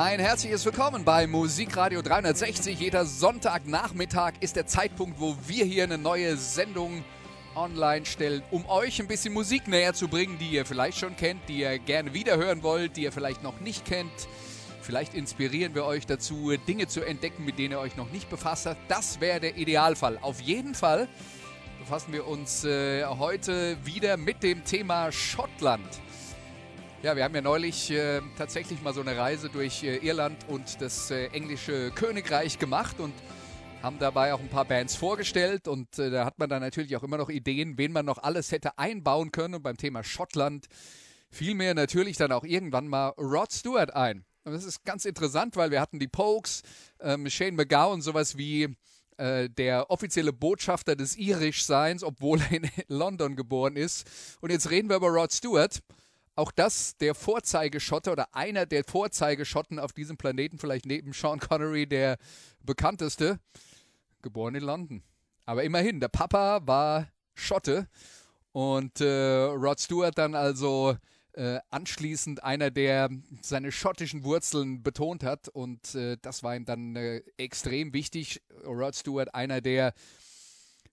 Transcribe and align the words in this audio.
Ein 0.00 0.20
herzliches 0.20 0.64
Willkommen 0.64 1.02
bei 1.02 1.26
Musikradio 1.26 2.02
360. 2.02 2.78
Jeder 2.78 3.04
Sonntagnachmittag 3.04 4.34
ist 4.38 4.54
der 4.54 4.64
Zeitpunkt, 4.64 5.18
wo 5.18 5.36
wir 5.48 5.64
hier 5.64 5.82
eine 5.82 5.98
neue 5.98 6.36
Sendung 6.36 7.02
online 7.56 8.06
stellen, 8.06 8.44
um 8.52 8.64
euch 8.68 9.00
ein 9.00 9.08
bisschen 9.08 9.34
Musik 9.34 9.66
näher 9.66 9.94
zu 9.94 10.06
bringen, 10.06 10.38
die 10.38 10.50
ihr 10.50 10.64
vielleicht 10.64 10.98
schon 10.98 11.16
kennt, 11.16 11.40
die 11.48 11.58
ihr 11.58 11.80
gerne 11.80 12.14
wiederhören 12.14 12.62
wollt, 12.62 12.96
die 12.96 13.02
ihr 13.02 13.10
vielleicht 13.10 13.42
noch 13.42 13.58
nicht 13.58 13.84
kennt. 13.86 14.12
Vielleicht 14.82 15.14
inspirieren 15.14 15.74
wir 15.74 15.84
euch 15.84 16.06
dazu, 16.06 16.52
Dinge 16.68 16.86
zu 16.86 17.00
entdecken, 17.00 17.44
mit 17.44 17.58
denen 17.58 17.72
ihr 17.72 17.80
euch 17.80 17.96
noch 17.96 18.12
nicht 18.12 18.30
befasst 18.30 18.66
habt. 18.66 18.78
Das 18.88 19.20
wäre 19.20 19.40
der 19.40 19.56
Idealfall. 19.56 20.20
Auf 20.22 20.40
jeden 20.40 20.76
Fall 20.76 21.08
befassen 21.80 22.12
wir 22.12 22.28
uns 22.28 22.64
äh, 22.64 23.04
heute 23.04 23.76
wieder 23.84 24.16
mit 24.16 24.44
dem 24.44 24.62
Thema 24.62 25.10
Schottland. 25.10 25.88
Ja, 27.00 27.14
wir 27.14 27.22
haben 27.22 27.34
ja 27.34 27.42
neulich 27.42 27.92
äh, 27.92 28.20
tatsächlich 28.36 28.82
mal 28.82 28.92
so 28.92 29.02
eine 29.02 29.16
Reise 29.16 29.48
durch 29.48 29.84
äh, 29.84 29.98
Irland 29.98 30.36
und 30.48 30.80
das 30.80 31.12
äh, 31.12 31.26
englische 31.26 31.92
Königreich 31.92 32.58
gemacht 32.58 32.98
und 32.98 33.14
haben 33.84 34.00
dabei 34.00 34.34
auch 34.34 34.40
ein 34.40 34.48
paar 34.48 34.64
Bands 34.64 34.96
vorgestellt 34.96 35.68
und 35.68 35.96
äh, 36.00 36.10
da 36.10 36.24
hat 36.24 36.40
man 36.40 36.48
dann 36.48 36.60
natürlich 36.60 36.96
auch 36.96 37.04
immer 37.04 37.16
noch 37.16 37.30
Ideen, 37.30 37.78
wen 37.78 37.92
man 37.92 38.04
noch 38.04 38.18
alles 38.18 38.50
hätte 38.50 38.78
einbauen 38.78 39.30
können. 39.30 39.54
Und 39.54 39.62
beim 39.62 39.76
Thema 39.76 40.02
Schottland 40.02 40.66
fiel 41.30 41.54
mir 41.54 41.72
natürlich 41.72 42.16
dann 42.16 42.32
auch 42.32 42.42
irgendwann 42.42 42.88
mal 42.88 43.10
Rod 43.10 43.52
Stewart 43.52 43.94
ein. 43.94 44.24
Und 44.42 44.54
das 44.54 44.64
ist 44.64 44.82
ganz 44.84 45.04
interessant, 45.04 45.54
weil 45.54 45.70
wir 45.70 45.80
hatten 45.80 46.00
die 46.00 46.08
Pokes, 46.08 46.62
ähm, 46.98 47.30
Shane 47.30 47.54
McGowan, 47.54 48.02
sowas 48.02 48.36
wie 48.36 48.76
äh, 49.18 49.48
der 49.48 49.88
offizielle 49.88 50.32
Botschafter 50.32 50.96
des 50.96 51.16
Irischseins, 51.16 52.02
obwohl 52.02 52.40
er 52.40 52.50
in 52.50 52.70
London 52.88 53.36
geboren 53.36 53.76
ist. 53.76 54.04
Und 54.40 54.50
jetzt 54.50 54.70
reden 54.70 54.88
wir 54.88 54.96
über 54.96 55.10
Rod 55.10 55.32
Stewart. 55.32 55.80
Auch 56.38 56.52
das 56.52 56.96
der 56.98 57.16
Vorzeigeschotte 57.16 58.12
oder 58.12 58.32
einer 58.32 58.64
der 58.64 58.84
Vorzeigeschotten 58.84 59.80
auf 59.80 59.92
diesem 59.92 60.16
Planeten, 60.16 60.60
vielleicht 60.60 60.86
neben 60.86 61.12
Sean 61.12 61.40
Connery 61.40 61.84
der 61.84 62.16
bekannteste, 62.62 63.40
geboren 64.22 64.54
in 64.54 64.62
London. 64.62 65.02
Aber 65.46 65.64
immerhin, 65.64 65.98
der 65.98 66.06
Papa 66.06 66.60
war 66.64 67.08
Schotte 67.34 67.88
und 68.52 69.00
äh, 69.00 69.46
Rod 69.46 69.80
Stewart 69.80 70.16
dann 70.16 70.36
also 70.36 70.96
äh, 71.32 71.58
anschließend 71.70 72.44
einer, 72.44 72.70
der 72.70 73.08
seine 73.42 73.72
schottischen 73.72 74.22
Wurzeln 74.22 74.84
betont 74.84 75.24
hat 75.24 75.48
und 75.48 75.92
äh, 75.96 76.18
das 76.22 76.44
war 76.44 76.54
ihm 76.54 76.64
dann 76.64 76.94
äh, 76.94 77.20
extrem 77.36 77.92
wichtig. 77.92 78.42
Rod 78.64 78.94
Stewart, 78.94 79.34
einer 79.34 79.60
der 79.60 79.92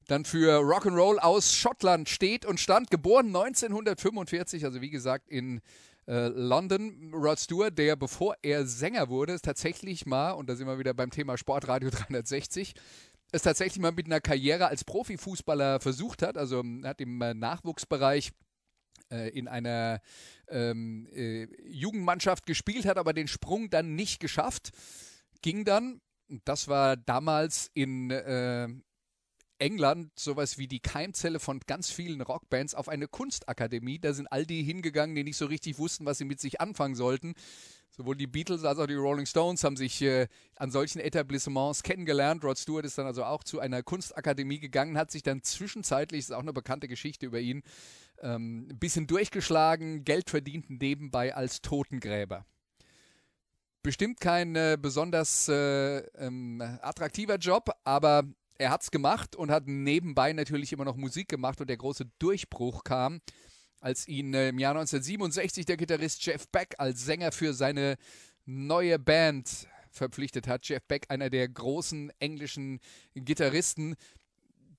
dann 0.08 0.26
für 0.26 0.60
Rock'n'Roll 0.60 1.18
aus 1.18 1.54
Schottland 1.54 2.10
steht 2.10 2.46
und 2.46 2.60
stand, 2.60 2.92
geboren 2.92 3.28
1945, 3.28 4.66
also 4.66 4.82
wie 4.82 4.90
gesagt 4.90 5.30
in 5.30 5.62
äh, 6.08 6.28
London. 6.28 7.14
Rod 7.14 7.40
Stewart, 7.40 7.78
der 7.78 7.96
bevor 7.96 8.36
er 8.42 8.66
Sänger 8.66 9.10
wurde, 9.10 9.34
ist 9.34 9.46
tatsächlich 9.46 10.06
mal, 10.06 10.32
und 10.32 10.50
da 10.50 10.56
sind 10.56 10.68
wir 10.68 10.78
wieder 10.80 10.94
beim 10.94 11.12
Thema 11.12 11.38
Sportradio 11.38 11.90
360, 11.92 12.74
es 13.32 13.42
tatsächlich 13.42 13.82
mal 13.82 13.92
mit 13.92 14.06
einer 14.06 14.22
Karriere 14.22 14.68
als 14.68 14.84
Profifußballer 14.84 15.80
versucht 15.80 16.22
hat, 16.22 16.38
also 16.38 16.64
hat 16.84 17.02
im 17.02 17.22
äh, 17.22 17.34
Nachwuchsbereich 17.34 18.32
äh, 19.12 19.30
in 19.30 19.48
einer 19.48 20.02
ähm, 20.48 21.08
äh, 21.12 21.48
Jugendmannschaft 21.68 22.46
gespielt 22.46 22.86
hat, 22.86 22.98
aber 22.98 23.14
den 23.14 23.28
Sprung 23.28 23.70
dann 23.70 23.96
nicht 23.96 24.20
geschafft. 24.20 24.72
Ging 25.42 25.66
dann, 25.66 26.02
das 26.46 26.68
war 26.68 26.98
damals 26.98 27.70
in 27.74 28.10
äh, 28.10 28.68
England 29.60 30.12
sowas 30.18 30.58
wie 30.58 30.68
die 30.68 30.80
Keimzelle 30.80 31.40
von 31.40 31.60
ganz 31.66 31.90
vielen 31.90 32.22
Rockbands 32.22 32.76
auf 32.76 32.90
eine 32.90 33.08
Kunstakademie. 33.08 34.00
Da 34.00 34.14
sind 34.14 34.28
all 34.28 34.46
die 34.46 34.64
hingegangen, 34.64 35.16
die 35.16 35.24
nicht 35.24 35.38
so 35.38 35.46
richtig 35.46 35.78
wussten, 35.78 36.06
was 36.06 36.18
sie 36.18 36.26
mit 36.26 36.40
sich 36.40 36.62
anfangen 36.62 36.96
sollten. 36.96 37.34
Sowohl 37.90 38.18
die 38.18 38.28
Beatles 38.28 38.66
als 38.66 38.78
auch 38.78 38.88
die 38.88 38.96
Rolling 38.96 39.26
Stones 39.26 39.64
haben 39.64 39.78
sich 39.78 40.02
äh, 40.02 40.28
an 40.58 40.70
solchen 40.70 41.00
Etablissements 41.00 41.82
kennengelernt. 41.82 42.44
Rod 42.44 42.58
Stewart 42.58 42.84
ist 42.84 42.98
dann 42.98 43.06
also 43.06 43.24
auch 43.24 43.44
zu 43.44 43.62
einer 43.62 43.84
Kunstakademie 43.84 44.60
gegangen, 44.60 44.98
hat 44.98 45.12
sich 45.12 45.24
dann 45.24 45.44
zwischenzeitlich, 45.44 46.20
ist 46.20 46.34
auch 46.34 46.42
eine 46.42 46.52
bekannte 46.52 46.90
Geschichte 46.90 47.26
über 47.26 47.40
ihn, 47.40 47.64
ähm, 48.22 48.68
ein 48.70 48.80
bisschen 48.80 49.08
durchgeschlagen, 49.08 50.04
Geld 50.04 50.30
verdient 50.30 50.70
nebenbei 50.70 51.34
als 51.34 51.62
Totengräber. 51.62 52.46
Bestimmt 53.82 54.20
kein 54.20 54.56
äh, 54.56 54.78
besonders 54.82 55.48
äh, 55.48 56.00
ähm, 56.18 56.60
attraktiver 56.82 57.38
Job, 57.38 57.70
aber 57.86 58.24
er 58.58 58.70
hat 58.70 58.84
es 58.84 58.92
gemacht 58.92 59.36
und 59.36 59.52
hat 59.52 59.68
nebenbei 59.68 60.34
natürlich 60.34 60.72
immer 60.74 60.86
noch 60.86 60.96
Musik 60.96 61.28
gemacht 61.28 61.60
und 61.62 61.70
der 61.70 61.78
große 61.78 62.06
Durchbruch 62.20 62.84
kam, 62.84 63.22
als 63.82 64.08
ihn 64.08 64.34
äh, 64.34 64.50
im 64.50 64.60
Jahr 64.60 64.72
1967 64.72 65.66
der 65.66 65.78
Gitarrist 65.78 66.26
Jeff 66.26 66.48
Beck 66.50 66.76
als 66.78 67.04
Sänger 67.04 67.32
für 67.32 67.54
seine 67.54 67.98
neue 68.46 69.00
Band 69.00 69.68
verpflichtet 69.92 70.48
hat. 70.48 70.68
Jeff 70.68 70.84
Beck, 70.84 71.06
einer 71.10 71.30
der 71.30 71.48
großen 71.48 72.12
englischen 72.20 72.80
Gitarristen. 73.16 73.96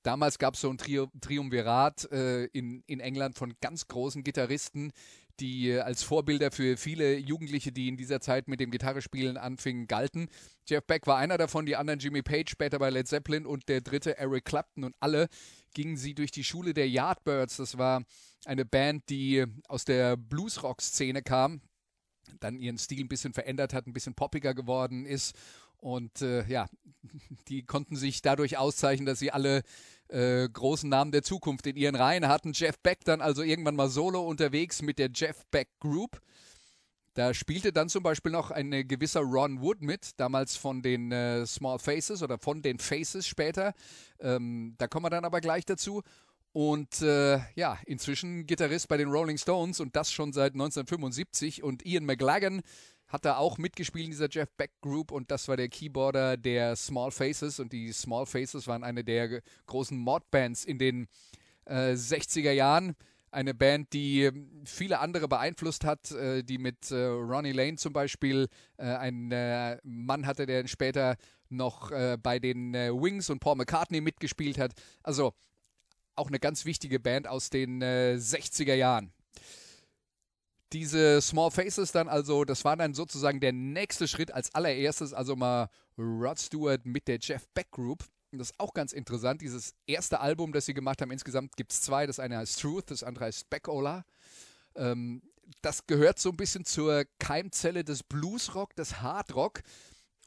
Damals 0.02 0.38
gab 0.38 0.54
es 0.54 0.60
so 0.60 0.70
ein 0.70 0.78
Tri 0.78 1.04
Triumvirat 1.20 2.10
äh, 2.12 2.44
in, 2.46 2.82
in 2.86 3.00
England 3.00 3.36
von 3.36 3.54
ganz 3.60 3.88
großen 3.88 4.22
Gitarristen, 4.22 4.92
die 5.40 5.70
äh, 5.70 5.80
als 5.80 6.02
Vorbilder 6.02 6.50
für 6.50 6.76
viele 6.76 7.16
Jugendliche, 7.16 7.72
die 7.72 7.88
in 7.88 7.96
dieser 7.96 8.20
Zeit 8.20 8.48
mit 8.48 8.60
dem 8.60 8.70
Gitarrespielen 8.70 9.36
anfingen, 9.36 9.86
galten. 9.86 10.28
Jeff 10.68 10.84
Beck 10.84 11.06
war 11.06 11.18
einer 11.18 11.38
davon, 11.38 11.66
die 11.66 11.76
anderen 11.76 12.00
Jimmy 12.00 12.22
Page, 12.22 12.50
später 12.50 12.78
bei 12.78 12.90
Led 12.90 13.08
Zeppelin 13.08 13.46
und 13.46 13.68
der 13.68 13.80
dritte 13.80 14.18
Eric 14.18 14.44
Clapton 14.44 14.84
und 14.84 14.94
alle 15.00 15.28
gingen 15.74 15.96
sie 15.96 16.14
durch 16.14 16.30
die 16.30 16.44
Schule 16.44 16.74
der 16.74 16.88
Yardbirds. 16.88 17.56
Das 17.58 17.78
war 17.78 18.02
eine 18.44 18.64
Band, 18.64 19.08
die 19.10 19.44
aus 19.68 19.84
der 19.84 20.16
Bluesrock-Szene 20.16 21.22
kam, 21.22 21.60
dann 22.40 22.58
ihren 22.58 22.78
Stil 22.78 23.00
ein 23.00 23.08
bisschen 23.08 23.32
verändert 23.32 23.74
hat, 23.74 23.86
ein 23.86 23.92
bisschen 23.92 24.14
poppiger 24.14 24.54
geworden 24.54 25.06
ist 25.06 25.36
und 25.86 26.20
äh, 26.20 26.44
ja, 26.48 26.68
die 27.48 27.64
konnten 27.64 27.94
sich 27.94 28.20
dadurch 28.20 28.58
auszeichnen, 28.58 29.06
dass 29.06 29.20
sie 29.20 29.30
alle 29.30 29.62
äh, 30.08 30.48
großen 30.48 30.90
Namen 30.90 31.12
der 31.12 31.22
Zukunft 31.22 31.64
in 31.68 31.76
ihren 31.76 31.94
Reihen 31.94 32.26
hatten. 32.26 32.50
Jeff 32.54 32.76
Beck 32.80 33.04
dann 33.04 33.20
also 33.20 33.42
irgendwann 33.42 33.76
mal 33.76 33.88
solo 33.88 34.20
unterwegs 34.26 34.82
mit 34.82 34.98
der 34.98 35.10
Jeff 35.14 35.46
Beck 35.52 35.68
Group. 35.78 36.20
Da 37.14 37.32
spielte 37.32 37.72
dann 37.72 37.88
zum 37.88 38.02
Beispiel 38.02 38.32
noch 38.32 38.50
ein 38.50 38.88
gewisser 38.88 39.20
Ron 39.20 39.62
Wood 39.62 39.80
mit, 39.80 40.10
damals 40.18 40.56
von 40.56 40.82
den 40.82 41.12
äh, 41.12 41.46
Small 41.46 41.78
Faces 41.78 42.20
oder 42.20 42.36
von 42.36 42.62
den 42.62 42.80
Faces 42.80 43.28
später. 43.28 43.72
Ähm, 44.18 44.74
da 44.78 44.88
kommen 44.88 45.04
wir 45.04 45.10
dann 45.10 45.24
aber 45.24 45.40
gleich 45.40 45.64
dazu. 45.64 46.02
Und 46.52 47.00
äh, 47.02 47.38
ja, 47.54 47.78
inzwischen 47.86 48.46
Gitarrist 48.46 48.88
bei 48.88 48.96
den 48.96 49.08
Rolling 49.08 49.38
Stones 49.38 49.78
und 49.78 49.94
das 49.94 50.10
schon 50.10 50.32
seit 50.32 50.54
1975. 50.54 51.62
Und 51.62 51.86
Ian 51.86 52.06
McLagan 52.06 52.62
hat 53.16 53.24
da 53.24 53.38
auch 53.38 53.56
mitgespielt 53.56 54.04
in 54.04 54.10
dieser 54.10 54.28
Jeff 54.30 54.50
Beck 54.58 54.72
Group 54.82 55.10
und 55.10 55.30
das 55.30 55.48
war 55.48 55.56
der 55.56 55.70
Keyboarder 55.70 56.36
der 56.36 56.76
Small 56.76 57.10
Faces 57.10 57.58
und 57.58 57.72
die 57.72 57.90
Small 57.92 58.26
Faces 58.26 58.66
waren 58.66 58.84
eine 58.84 59.04
der 59.04 59.40
großen 59.64 59.96
Modbands 59.96 60.66
in 60.66 60.78
den 60.78 61.08
äh, 61.64 61.92
60er 61.92 62.50
Jahren. 62.50 62.94
Eine 63.30 63.54
Band, 63.54 63.94
die 63.94 64.30
viele 64.66 64.98
andere 64.98 65.28
beeinflusst 65.28 65.84
hat, 65.84 66.10
äh, 66.10 66.42
die 66.42 66.58
mit 66.58 66.90
äh, 66.90 67.06
Ronnie 67.06 67.52
Lane 67.52 67.76
zum 67.76 67.94
Beispiel 67.94 68.48
äh, 68.76 68.84
einen 68.84 69.32
äh, 69.32 69.78
Mann 69.82 70.26
hatte, 70.26 70.44
der 70.44 70.66
später 70.66 71.16
noch 71.48 71.90
äh, 71.90 72.18
bei 72.22 72.38
den 72.38 72.74
Wings 72.74 73.30
und 73.30 73.40
Paul 73.40 73.56
McCartney 73.56 74.02
mitgespielt 74.02 74.58
hat. 74.58 74.72
Also 75.02 75.32
auch 76.16 76.28
eine 76.28 76.38
ganz 76.38 76.66
wichtige 76.66 77.00
Band 77.00 77.28
aus 77.28 77.48
den 77.48 77.82
60er 77.82 78.74
Jahren 78.74 79.10
diese 80.72 81.20
Small 81.20 81.50
Faces 81.50 81.92
dann 81.92 82.08
also, 82.08 82.44
das 82.44 82.64
war 82.64 82.76
dann 82.76 82.94
sozusagen 82.94 83.40
der 83.40 83.52
nächste 83.52 84.08
Schritt 84.08 84.32
als 84.32 84.54
allererstes, 84.54 85.12
also 85.12 85.36
mal 85.36 85.68
Rod 85.96 86.38
Stewart 86.38 86.84
mit 86.84 87.08
der 87.08 87.18
Jeff 87.20 87.46
Beck 87.54 87.70
Group. 87.70 88.04
Das 88.32 88.50
ist 88.50 88.60
auch 88.60 88.74
ganz 88.74 88.92
interessant, 88.92 89.40
dieses 89.40 89.74
erste 89.86 90.20
Album, 90.20 90.52
das 90.52 90.66
sie 90.66 90.74
gemacht 90.74 91.00
haben, 91.00 91.10
insgesamt 91.10 91.56
gibt 91.56 91.72
es 91.72 91.82
zwei, 91.82 92.06
das 92.06 92.18
eine 92.18 92.38
heißt 92.38 92.60
Truth, 92.60 92.90
das 92.90 93.02
andere 93.02 93.26
heißt 93.26 93.48
Beckola. 93.48 94.04
Ähm, 94.74 95.22
das 95.62 95.86
gehört 95.86 96.18
so 96.18 96.30
ein 96.30 96.36
bisschen 96.36 96.64
zur 96.64 97.04
Keimzelle 97.18 97.84
des 97.84 98.02
Bluesrock, 98.02 98.74
des 98.74 99.00
Hardrock. 99.00 99.62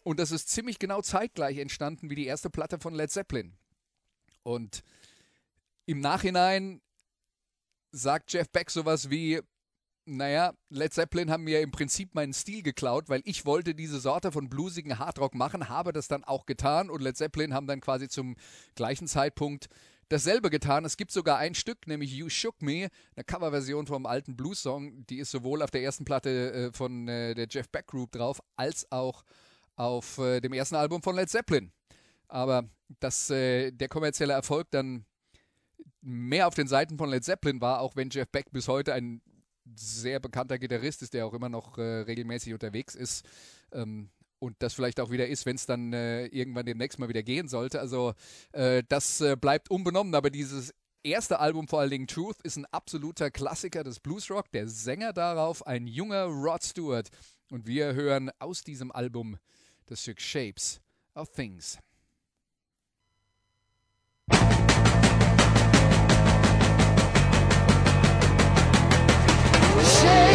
Und 0.04 0.20
das 0.20 0.32
ist 0.32 0.50
ziemlich 0.50 0.80
genau 0.80 1.02
zeitgleich 1.02 1.58
entstanden 1.58 2.10
wie 2.10 2.16
die 2.16 2.26
erste 2.26 2.50
Platte 2.50 2.80
von 2.80 2.94
Led 2.94 3.12
Zeppelin. 3.12 3.54
Und 4.44 4.82
im 5.86 6.00
Nachhinein 6.00 6.82
sagt 7.92 8.32
Jeff 8.32 8.50
Beck 8.50 8.72
sowas 8.72 9.10
wie, 9.10 9.42
Naja, 10.10 10.54
Led 10.70 10.92
Zeppelin 10.92 11.30
haben 11.30 11.44
mir 11.44 11.62
im 11.62 11.72
Prinzip 11.72 12.16
meinen 12.16 12.34
Stil 12.34 12.64
geklaut, 12.64 13.10
weil 13.10 13.22
ich 13.26 13.46
wollte 13.46 13.76
diese 13.76 14.00
Sorte 14.00 14.32
von 14.32 14.50
bluesigen 14.50 14.98
Hardrock 14.98 15.36
machen, 15.36 15.70
habe 15.70 15.94
das 15.94 16.08
dann 16.08 16.24
auch 16.24 16.48
getan 16.48 16.90
und 16.90 17.02
Led 17.02 17.16
Zeppelin 17.16 17.54
haben 17.54 17.68
dann 17.68 17.80
quasi 17.80 18.10
zum 18.10 18.36
gleichen 18.76 19.08
Zeitpunkt 19.08 19.68
dasselbe 20.10 20.50
getan. 20.50 20.84
Es 20.84 20.98
gibt 20.98 21.12
sogar 21.12 21.38
ein 21.38 21.54
Stück, 21.54 21.86
nämlich 21.86 22.12
You 22.12 22.28
Shook 22.30 22.62
Me, 22.62 22.90
eine 23.16 23.24
Coverversion 23.24 23.86
vom 23.86 24.08
alten 24.08 24.36
Blues-Song, 24.36 25.06
die 25.06 25.20
ist 25.20 25.30
sowohl 25.30 25.62
auf 25.62 25.70
der 25.70 25.84
ersten 25.84 26.06
Platte 26.06 26.54
äh, 26.54 26.74
von 26.74 27.08
äh, 27.08 27.36
der 27.36 27.48
Jeff 27.48 27.70
Beck 27.70 27.86
Group 27.86 28.12
drauf, 28.12 28.42
als 28.56 28.92
auch 28.92 29.24
auf 29.76 30.18
äh, 30.18 30.42
dem 30.42 30.54
ersten 30.54 30.76
Album 30.76 31.04
von 31.04 31.16
Led 31.16 31.30
Zeppelin. 31.30 31.72
Aber 32.28 32.68
dass 33.00 33.30
äh, 33.30 33.72
der 33.72 33.88
kommerzielle 33.88 34.34
Erfolg 34.34 34.72
dann 34.72 35.06
mehr 36.02 36.48
auf 36.48 36.56
den 36.56 36.68
Seiten 36.68 36.98
von 36.98 37.10
Led 37.10 37.24
Zeppelin 37.24 37.62
war, 37.62 37.82
auch 37.82 37.96
wenn 37.96 38.10
Jeff 38.10 38.30
Beck 38.30 38.52
bis 38.52 38.68
heute 38.68 38.94
ein 38.94 39.22
sehr 39.76 40.20
bekannter 40.20 40.60
Gitarrist 40.60 41.02
ist, 41.02 41.14
der 41.14 41.26
auch 41.26 41.34
immer 41.34 41.50
noch 41.50 41.78
äh, 41.78 41.82
regelmäßig 41.82 42.54
unterwegs 42.54 42.96
ist. 42.96 43.26
Ähm, 43.72 44.10
und 44.40 44.56
das 44.60 44.74
vielleicht 44.74 45.00
auch 45.00 45.12
wieder 45.12 45.28
ist, 45.28 45.46
wenn 45.46 45.58
es 45.58 45.66
dann 45.66 45.92
äh, 45.94 46.26
irgendwann 46.28 46.66
demnächst 46.66 46.98
mal 46.98 47.10
wieder 47.10 47.24
gehen 47.24 47.48
sollte. 47.48 47.80
Also 47.80 48.14
äh, 48.54 48.84
das 48.88 49.20
äh, 49.22 49.36
bleibt 49.36 49.70
unbenommen, 49.70 50.16
aber 50.16 50.30
dieses 50.30 50.74
erste 51.04 51.40
Album, 51.40 51.68
vor 51.68 51.82
allen 51.82 51.90
Dingen 51.90 52.08
Truth, 52.08 52.38
ist 52.44 52.58
ein 52.58 52.66
absoluter 52.68 53.32
Klassiker 53.32 53.84
des 53.84 54.00
Bluesrock. 54.00 54.52
Der 54.52 54.68
Sänger 54.68 55.14
darauf, 55.14 55.66
ein 55.68 55.88
junger 55.88 56.24
Rod 56.24 56.64
Stewart. 56.64 57.10
Und 57.52 57.68
wir 57.68 57.94
hören 57.94 58.32
aus 58.40 58.64
diesem 58.64 58.92
Album 58.92 59.38
das 59.88 60.02
Stück 60.02 60.22
Shapes 60.22 60.80
of 61.16 61.32
Things. 61.32 61.80
Things 69.76 70.29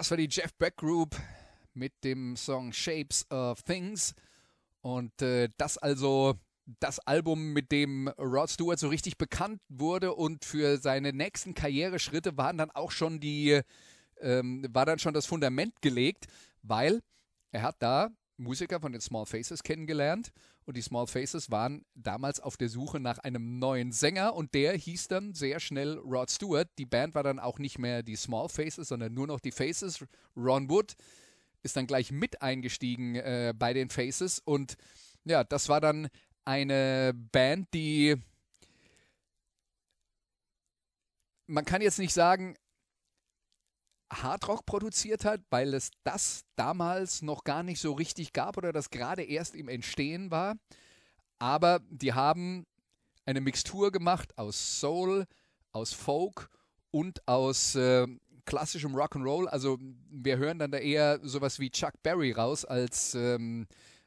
Das 0.00 0.10
war 0.10 0.16
die 0.16 0.30
Jeff 0.30 0.54
Beck 0.54 0.78
Group 0.78 1.14
mit 1.74 1.92
dem 2.04 2.34
Song 2.34 2.72
Shapes 2.72 3.30
of 3.30 3.62
Things. 3.64 4.14
Und 4.80 5.20
äh, 5.20 5.50
das 5.58 5.76
also 5.76 6.38
das 6.64 7.00
Album, 7.00 7.52
mit 7.52 7.70
dem 7.70 8.08
Rod 8.16 8.48
Stewart 8.48 8.78
so 8.78 8.88
richtig 8.88 9.18
bekannt 9.18 9.60
wurde 9.68 10.14
und 10.14 10.46
für 10.46 10.78
seine 10.78 11.12
nächsten 11.12 11.52
Karriereschritte 11.52 12.38
waren 12.38 12.56
dann 12.56 12.70
auch 12.70 12.92
schon 12.92 13.20
die, 13.20 13.60
ähm, 14.22 14.64
war 14.70 14.86
dann 14.86 14.98
schon 14.98 15.12
das 15.12 15.26
Fundament 15.26 15.82
gelegt, 15.82 16.28
weil 16.62 17.02
er 17.52 17.60
hat 17.60 17.76
da 17.80 18.08
Musiker 18.38 18.80
von 18.80 18.92
den 18.92 19.02
Small 19.02 19.26
Faces 19.26 19.62
kennengelernt 19.62 20.32
und 20.66 20.76
die 20.76 20.82
Small 20.82 21.06
Faces 21.06 21.50
waren 21.50 21.84
damals 21.94 22.40
auf 22.40 22.56
der 22.56 22.68
Suche 22.68 23.00
nach 23.00 23.18
einem 23.18 23.58
neuen 23.58 23.92
Sänger 23.92 24.34
und 24.34 24.54
der 24.54 24.74
hieß 24.74 25.08
dann 25.08 25.34
sehr 25.34 25.60
schnell 25.60 25.98
Rod 25.98 26.30
Stewart. 26.30 26.68
Die 26.78 26.86
Band 26.86 27.14
war 27.14 27.22
dann 27.22 27.38
auch 27.38 27.58
nicht 27.58 27.78
mehr 27.78 28.02
die 28.02 28.16
Small 28.16 28.48
Faces, 28.48 28.88
sondern 28.88 29.14
nur 29.14 29.26
noch 29.26 29.40
die 29.40 29.52
Faces. 29.52 30.04
Ron 30.36 30.70
Wood 30.70 30.94
ist 31.62 31.76
dann 31.76 31.86
gleich 31.86 32.12
mit 32.12 32.42
eingestiegen 32.42 33.16
äh, 33.16 33.54
bei 33.56 33.72
den 33.72 33.90
Faces 33.90 34.40
und 34.44 34.76
ja, 35.24 35.44
das 35.44 35.68
war 35.68 35.80
dann 35.80 36.08
eine 36.44 37.12
Band, 37.14 37.68
die 37.74 38.16
man 41.46 41.64
kann 41.64 41.82
jetzt 41.82 41.98
nicht 41.98 42.14
sagen, 42.14 42.54
Hardrock 44.12 44.66
produziert 44.66 45.24
hat, 45.24 45.40
weil 45.50 45.74
es 45.74 45.90
das 46.04 46.44
damals 46.56 47.22
noch 47.22 47.44
gar 47.44 47.62
nicht 47.62 47.80
so 47.80 47.92
richtig 47.92 48.32
gab 48.32 48.56
oder 48.56 48.72
das 48.72 48.90
gerade 48.90 49.22
erst 49.22 49.54
im 49.54 49.68
Entstehen 49.68 50.30
war. 50.30 50.56
Aber 51.38 51.80
die 51.88 52.12
haben 52.12 52.66
eine 53.24 53.40
Mixtur 53.40 53.92
gemacht 53.92 54.36
aus 54.36 54.80
Soul, 54.80 55.26
aus 55.72 55.92
Folk 55.92 56.50
und 56.90 57.26
aus 57.28 57.74
äh, 57.76 58.06
klassischem 58.44 58.94
Rock'n'Roll. 58.94 59.46
Also 59.46 59.78
wir 60.10 60.38
hören 60.38 60.58
dann 60.58 60.72
da 60.72 60.78
eher 60.78 61.20
sowas 61.22 61.58
wie 61.60 61.70
Chuck 61.70 62.02
Berry 62.02 62.32
raus 62.32 62.64
als 62.64 63.14
ähm, 63.14 63.66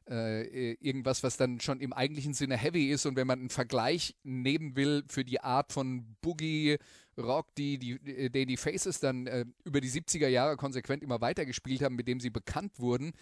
äh, 0.10 0.74
irgendwas, 0.74 1.24
was 1.24 1.38
dann 1.38 1.60
schon 1.60 1.79
im 1.79 1.93
eigentlichen 1.93 2.33
Sinne 2.33 2.57
heavy 2.57 2.89
ist. 2.89 3.05
Und 3.05 3.15
wenn 3.15 3.27
man 3.27 3.39
einen 3.39 3.50
Vergleich 3.50 4.15
nehmen 4.24 4.75
will 4.75 5.03
für 5.07 5.24
die 5.24 5.41
Art 5.41 5.72
von 5.72 6.15
Boogie 6.22 6.77
Rock, 7.17 7.53
die 7.55 7.77
die, 7.77 8.29
die, 8.29 8.45
die 8.45 8.57
Faces 8.57 9.00
dann 9.00 9.27
äh, 9.27 9.45
über 9.63 9.81
die 9.81 9.89
70er 9.89 10.27
Jahre 10.27 10.57
konsequent 10.57 11.03
immer 11.03 11.22
weitergespielt 11.22 11.81
haben, 11.81 11.95
mit 11.95 12.07
dem 12.07 12.19
sie 12.19 12.31
bekannt 12.31 12.79
wurden, 12.79 13.13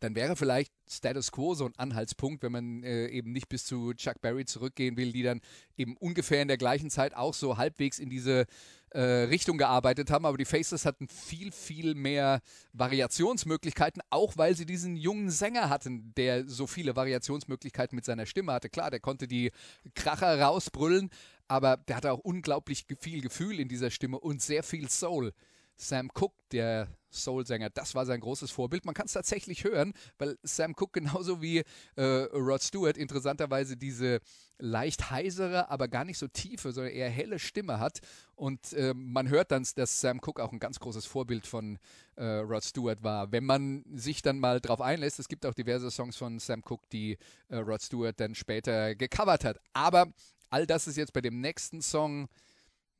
dann 0.00 0.14
wäre 0.14 0.36
vielleicht 0.36 0.72
Status 0.88 1.32
Quo 1.32 1.54
so 1.54 1.66
ein 1.66 1.74
Anhaltspunkt, 1.76 2.42
wenn 2.42 2.52
man 2.52 2.82
äh, 2.82 3.06
eben 3.08 3.32
nicht 3.32 3.48
bis 3.48 3.64
zu 3.64 3.94
Chuck 3.94 4.20
Berry 4.20 4.44
zurückgehen 4.44 4.96
will, 4.96 5.12
die 5.12 5.22
dann 5.22 5.40
eben 5.76 5.96
ungefähr 5.96 6.42
in 6.42 6.48
der 6.48 6.58
gleichen 6.58 6.90
Zeit 6.90 7.14
auch 7.14 7.34
so 7.34 7.56
halbwegs 7.56 7.98
in 7.98 8.10
diese 8.10 8.46
äh, 8.90 9.00
Richtung 9.00 9.58
gearbeitet 9.58 10.10
haben. 10.10 10.26
Aber 10.26 10.36
die 10.36 10.44
Faces 10.44 10.84
hatten 10.84 11.08
viel, 11.08 11.52
viel 11.52 11.94
mehr 11.94 12.40
Variationsmöglichkeiten, 12.72 14.02
auch 14.10 14.36
weil 14.36 14.56
sie 14.56 14.66
diesen 14.66 14.96
jungen 14.96 15.30
Sänger 15.30 15.70
hatten, 15.70 16.12
der 16.16 16.48
so 16.48 16.66
viele 16.66 16.96
Variationsmöglichkeiten 16.96 17.96
mit 17.96 18.04
seiner 18.04 18.26
Stimme 18.26 18.52
hatte. 18.52 18.68
Klar, 18.68 18.90
der 18.90 19.00
konnte 19.00 19.28
die 19.28 19.50
Kracher 19.94 20.40
rausbrüllen, 20.40 21.10
aber 21.48 21.76
der 21.76 21.96
hatte 21.96 22.12
auch 22.12 22.20
unglaublich 22.20 22.86
viel 22.98 23.20
Gefühl 23.20 23.60
in 23.60 23.68
dieser 23.68 23.90
Stimme 23.90 24.18
und 24.18 24.42
sehr 24.42 24.62
viel 24.62 24.88
Soul. 24.88 25.32
Sam 25.76 26.10
Cooke, 26.14 26.36
der 26.52 26.88
Soul-Sänger, 27.10 27.70
das 27.70 27.94
war 27.94 28.06
sein 28.06 28.20
großes 28.20 28.50
Vorbild. 28.50 28.84
Man 28.84 28.94
kann 28.94 29.06
es 29.06 29.12
tatsächlich 29.12 29.64
hören, 29.64 29.92
weil 30.18 30.38
Sam 30.42 30.74
Cooke 30.76 31.00
genauso 31.00 31.42
wie 31.42 31.62
äh, 31.96 32.02
Rod 32.02 32.62
Stewart 32.62 32.96
interessanterweise 32.96 33.76
diese 33.76 34.20
leicht 34.58 35.10
heisere, 35.10 35.70
aber 35.70 35.88
gar 35.88 36.04
nicht 36.04 36.18
so 36.18 36.28
tiefe, 36.28 36.72
sondern 36.72 36.92
eher 36.92 37.10
helle 37.10 37.38
Stimme 37.38 37.80
hat. 37.80 38.00
Und 38.34 38.72
äh, 38.72 38.94
man 38.94 39.28
hört 39.28 39.50
dann, 39.50 39.66
dass 39.74 40.00
Sam 40.00 40.20
Cooke 40.20 40.42
auch 40.42 40.52
ein 40.52 40.58
ganz 40.58 40.80
großes 40.80 41.06
Vorbild 41.06 41.46
von 41.46 41.78
äh, 42.16 42.24
Rod 42.24 42.64
Stewart 42.64 43.02
war. 43.02 43.32
Wenn 43.32 43.44
man 43.44 43.84
sich 43.92 44.22
dann 44.22 44.38
mal 44.38 44.60
drauf 44.60 44.80
einlässt, 44.80 45.18
es 45.18 45.28
gibt 45.28 45.44
auch 45.46 45.54
diverse 45.54 45.90
Songs 45.90 46.16
von 46.16 46.38
Sam 46.38 46.62
Cooke, 46.62 46.86
die 46.92 47.18
äh, 47.48 47.56
Rod 47.56 47.82
Stewart 47.82 48.18
dann 48.18 48.34
später 48.34 48.94
gecovert 48.94 49.44
hat. 49.44 49.60
Aber 49.72 50.12
all 50.50 50.66
das 50.66 50.86
ist 50.86 50.96
jetzt 50.96 51.12
bei 51.12 51.20
dem 51.20 51.40
nächsten 51.40 51.82
Song 51.82 52.28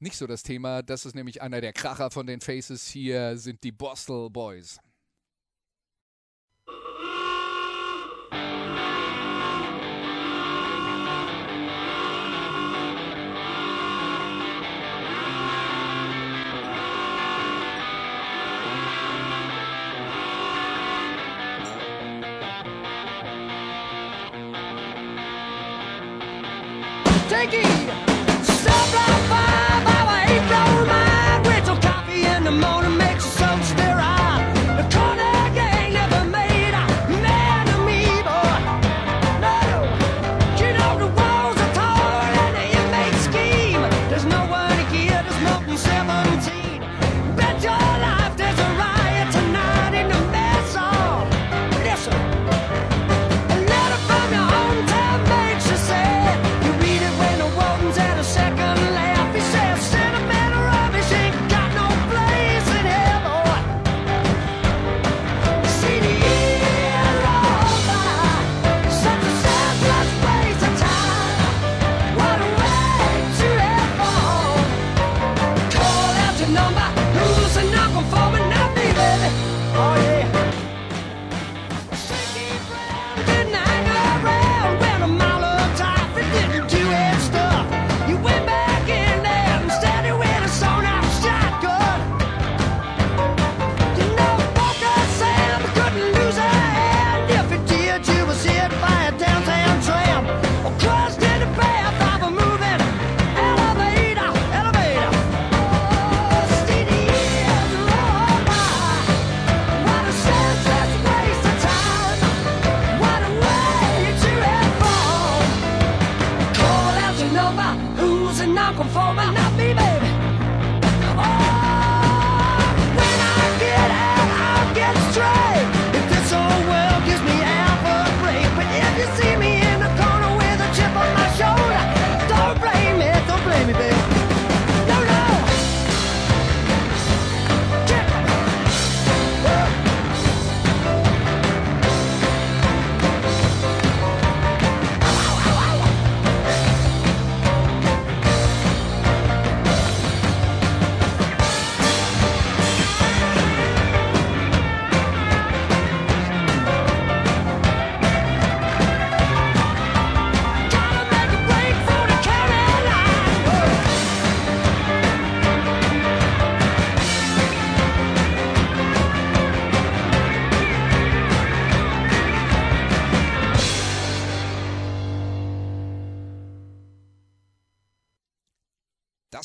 nicht 0.03 0.17
so 0.17 0.27
das 0.27 0.43
Thema. 0.43 0.83
Das 0.83 1.07
ist 1.07 1.15
nämlich 1.15 1.41
einer 1.41 1.61
der 1.61 1.73
Kracher 1.73 2.11
von 2.11 2.27
den 2.27 2.41
Faces. 2.41 2.87
Hier 2.89 3.37
sind 3.37 3.63
die 3.65 3.73
Boston 3.73 4.33
Boys. 4.33 4.79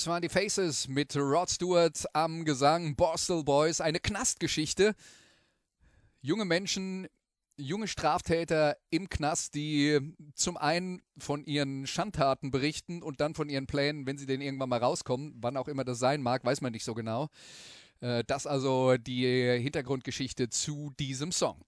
Das 0.08 0.14
waren 0.14 0.22
die 0.22 0.30
Faces 0.30 0.88
mit 0.88 1.18
Rod 1.18 1.50
Stewart 1.50 2.06
am 2.14 2.46
Gesang 2.46 2.96
Boston 2.96 3.44
Boys. 3.44 3.82
Eine 3.82 4.00
Knastgeschichte. 4.00 4.96
Junge 6.22 6.46
Menschen, 6.46 7.10
junge 7.58 7.90
Straftäter 7.90 8.78
im 8.90 9.10
Knast, 9.10 9.54
die 9.54 10.00
zum 10.34 10.56
einen 10.56 11.02
von 11.18 11.44
ihren 11.44 11.86
Schandtaten 11.88 12.52
berichten 12.52 13.04
und 13.04 13.20
dann 13.20 13.36
von 13.36 13.50
ihren 13.50 13.68
Plänen, 13.68 14.08
wenn 14.08 14.18
sie 14.18 14.26
denn 14.26 14.40
irgendwann 14.40 14.70
mal 14.70 14.80
rauskommen, 14.80 15.36
wann 15.42 15.58
auch 15.58 15.68
immer 15.68 15.84
das 15.84 16.00
sein 16.00 16.22
mag, 16.22 16.46
weiß 16.46 16.62
man 16.62 16.72
nicht 16.72 16.86
so 16.86 16.94
genau. 16.94 17.28
Äh, 18.00 18.24
Das 18.24 18.48
also 18.48 18.96
die 18.96 19.26
Hintergrundgeschichte 19.60 20.50
zu 20.50 20.94
diesem 20.98 21.34
Song. 21.34 21.66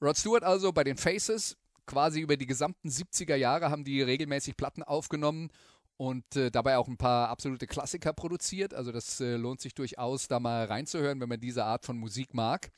Rod 0.00 0.16
Stewart 0.16 0.42
also 0.42 0.72
bei 0.72 0.84
den 0.84 0.96
Faces, 0.96 1.58
quasi 1.84 2.20
über 2.20 2.38
die 2.38 2.46
gesamten 2.46 2.88
70er 2.88 3.34
Jahre 3.34 3.68
haben 3.68 3.84
die 3.84 4.00
regelmäßig 4.00 4.56
Platten 4.56 4.82
aufgenommen 4.82 5.50
und 6.00 6.34
äh, 6.34 6.50
dabei 6.50 6.78
auch 6.78 6.88
ein 6.88 6.96
paar 6.96 7.28
absolute 7.28 7.66
Klassiker 7.66 8.14
produziert. 8.14 8.72
Also 8.72 8.90
das 8.90 9.20
äh, 9.20 9.36
lohnt 9.36 9.60
sich 9.60 9.74
durchaus, 9.74 10.28
da 10.28 10.40
mal 10.40 10.64
reinzuhören, 10.64 11.20
wenn 11.20 11.28
man 11.28 11.40
diese 11.40 11.66
Art 11.66 11.84
von 11.84 11.98
Musik 11.98 12.32
mag. 12.32 12.70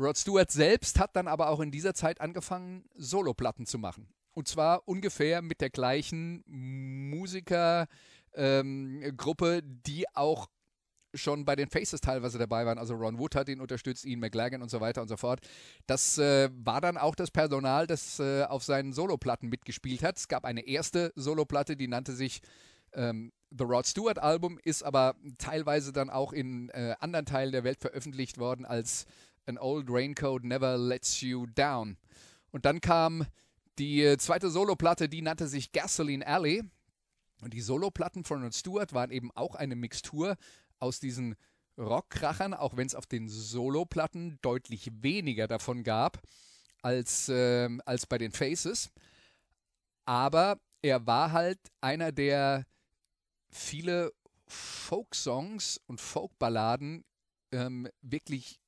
Rod 0.00 0.18
Stewart 0.18 0.50
selbst 0.50 0.98
hat 0.98 1.14
dann 1.14 1.28
aber 1.28 1.48
auch 1.48 1.60
in 1.60 1.70
dieser 1.70 1.94
Zeit 1.94 2.20
angefangen, 2.20 2.86
Soloplatten 2.96 3.66
zu 3.66 3.78
machen. 3.78 4.08
Und 4.32 4.48
zwar 4.48 4.88
ungefähr 4.88 5.42
mit 5.42 5.60
der 5.60 5.70
gleichen 5.70 6.42
Musikergruppe, 6.48 7.88
ähm, 8.34 9.82
die 9.86 10.08
auch 10.16 10.48
schon 11.14 11.44
bei 11.44 11.56
den 11.56 11.68
Faces 11.68 12.00
teilweise 12.00 12.38
dabei 12.38 12.66
waren. 12.66 12.78
Also 12.78 12.94
Ron 12.94 13.18
Wood 13.18 13.34
hat 13.34 13.48
ihn 13.48 13.60
unterstützt, 13.60 14.04
Ian 14.04 14.20
McLagan 14.20 14.62
und 14.62 14.70
so 14.70 14.80
weiter 14.80 15.02
und 15.02 15.08
so 15.08 15.16
fort. 15.16 15.40
Das 15.86 16.18
äh, 16.18 16.50
war 16.52 16.80
dann 16.80 16.96
auch 16.96 17.14
das 17.14 17.30
Personal, 17.30 17.86
das 17.86 18.18
äh, 18.20 18.44
auf 18.44 18.62
seinen 18.62 18.92
Soloplatten 18.92 19.48
mitgespielt 19.48 20.02
hat. 20.02 20.18
Es 20.18 20.28
gab 20.28 20.44
eine 20.44 20.66
erste 20.66 21.12
Soloplatte, 21.16 21.76
die 21.76 21.88
nannte 21.88 22.12
sich 22.12 22.40
ähm, 22.92 23.32
The 23.50 23.64
Rod 23.64 23.86
Stewart 23.86 24.18
Album, 24.18 24.58
ist 24.62 24.82
aber 24.82 25.14
teilweise 25.38 25.92
dann 25.92 26.10
auch 26.10 26.32
in 26.32 26.68
äh, 26.70 26.94
anderen 27.00 27.26
Teilen 27.26 27.52
der 27.52 27.64
Welt 27.64 27.80
veröffentlicht 27.80 28.38
worden 28.38 28.66
als 28.66 29.06
An 29.46 29.58
Old 29.58 29.86
Raincoat 29.88 30.44
Never 30.44 30.76
Lets 30.76 31.20
You 31.22 31.46
Down. 31.46 31.96
Und 32.50 32.64
dann 32.64 32.80
kam 32.80 33.26
die 33.78 34.02
äh, 34.02 34.18
zweite 34.18 34.50
Soloplatte, 34.50 35.08
die 35.08 35.22
nannte 35.22 35.48
sich 35.48 35.72
Gasoline 35.72 36.26
Alley. 36.26 36.62
Und 37.40 37.54
die 37.54 37.60
Soloplatten 37.60 38.24
von 38.24 38.42
Rod 38.42 38.54
Stewart 38.54 38.92
waren 38.92 39.10
eben 39.10 39.30
auch 39.34 39.54
eine 39.54 39.76
Mixtur 39.76 40.36
aus 40.80 41.00
diesen 41.00 41.36
Rockkrachern, 41.78 42.54
auch 42.54 42.76
wenn 42.76 42.86
es 42.86 42.94
auf 42.94 43.06
den 43.06 43.28
Soloplatten 43.28 44.38
deutlich 44.42 44.90
weniger 45.02 45.46
davon 45.46 45.84
gab 45.84 46.20
als, 46.82 47.28
äh, 47.28 47.68
als 47.84 48.06
bei 48.06 48.18
den 48.18 48.32
Faces. 48.32 48.90
Aber 50.04 50.58
er 50.82 51.06
war 51.06 51.32
halt 51.32 51.58
einer, 51.80 52.12
der 52.12 52.66
viele 53.50 54.12
Folksongs 54.46 55.80
und 55.86 56.00
Folkballaden 56.00 57.04
ähm, 57.52 57.88
wirklich 58.00 58.60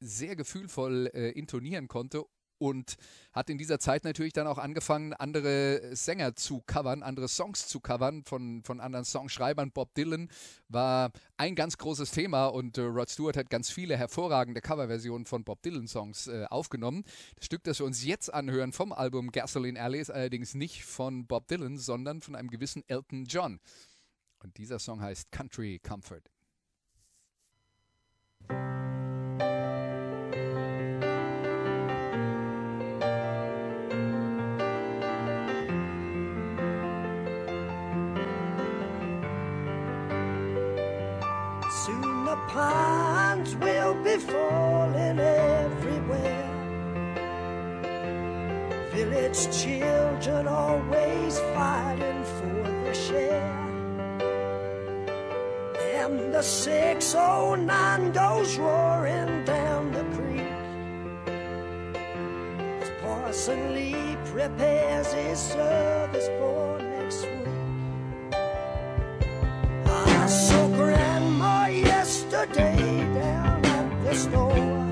sehr 0.00 0.36
gefühlvoll 0.36 1.10
äh, 1.14 1.30
intonieren 1.30 1.88
konnte 1.88 2.24
und 2.58 2.96
hat 3.32 3.50
in 3.50 3.58
dieser 3.58 3.78
Zeit 3.78 4.04
natürlich 4.04 4.32
dann 4.32 4.46
auch 4.46 4.58
angefangen, 4.58 5.12
andere 5.12 5.94
Sänger 5.94 6.36
zu 6.36 6.62
covern, 6.66 7.02
andere 7.02 7.28
Songs 7.28 7.68
zu 7.68 7.80
covern 7.80 8.24
von, 8.24 8.62
von 8.62 8.80
anderen 8.80 9.04
Songschreibern. 9.04 9.70
Bob 9.72 9.94
Dylan 9.94 10.28
war 10.68 11.12
ein 11.36 11.54
ganz 11.54 11.78
großes 11.78 12.10
Thema 12.10 12.46
und 12.46 12.78
äh, 12.78 12.82
Rod 12.82 13.10
Stewart 13.10 13.36
hat 13.36 13.50
ganz 13.50 13.70
viele 13.70 13.96
hervorragende 13.96 14.60
Coverversionen 14.60 15.26
von 15.26 15.44
Bob 15.44 15.62
Dylan-Songs 15.62 16.28
äh, 16.28 16.46
aufgenommen. 16.48 17.04
Das 17.36 17.46
Stück, 17.46 17.64
das 17.64 17.78
wir 17.78 17.86
uns 17.86 18.04
jetzt 18.04 18.32
anhören 18.32 18.72
vom 18.72 18.92
Album 18.92 19.30
Gasoline 19.30 19.80
Alley, 19.80 20.00
ist 20.00 20.10
allerdings 20.10 20.54
nicht 20.54 20.84
von 20.84 21.26
Bob 21.26 21.48
Dylan, 21.48 21.78
sondern 21.78 22.20
von 22.20 22.34
einem 22.34 22.50
gewissen 22.50 22.82
Elton 22.88 23.24
John. 23.26 23.60
Und 24.42 24.56
dieser 24.58 24.78
Song 24.78 25.00
heißt 25.00 25.32
Country 25.32 25.78
Comfort. 25.78 26.22
Village 49.26 49.64
children 49.64 50.46
always 50.46 51.40
fighting 51.52 52.22
for 52.24 52.62
their 52.62 52.94
share. 52.94 53.58
And 55.94 56.32
the 56.32 56.42
609 56.42 58.12
goes 58.12 58.56
roaring 58.56 59.44
down 59.44 59.90
the 59.90 60.04
creek. 60.14 60.46
As 62.80 62.90
Parson 63.02 63.74
Lee 63.74 64.16
prepares 64.26 65.12
his 65.12 65.40
service 65.40 66.28
for 66.38 66.78
next 66.78 67.22
week. 67.22 68.34
I 69.86 70.26
saw 70.28 70.68
Grandma 70.68 71.66
yesterday 71.66 72.76
down 73.14 73.64
at 73.66 74.04
the 74.04 74.14
store. 74.14 74.85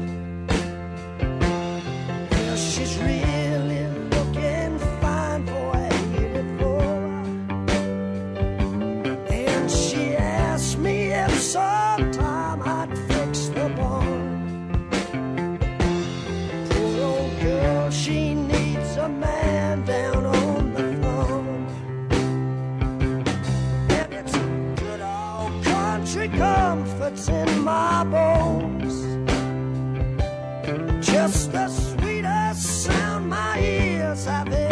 saber. 34.24 34.63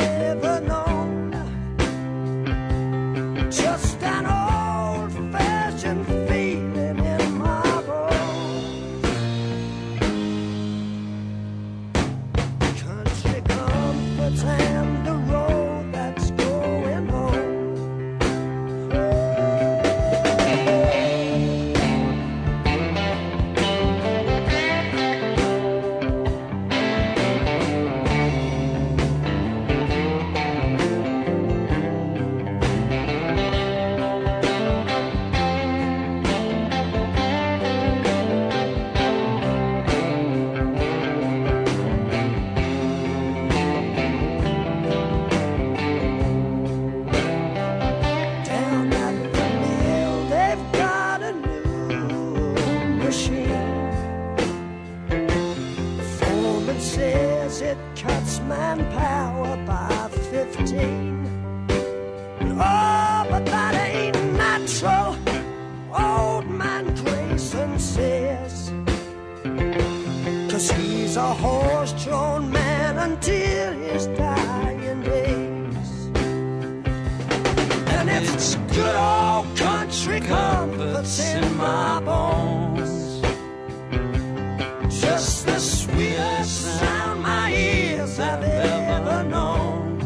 Have 88.22 88.42
ever 88.42 89.24
known. 89.24 89.98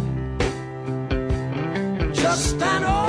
Just 2.15 2.63
an 2.63 2.85
old 2.85 3.06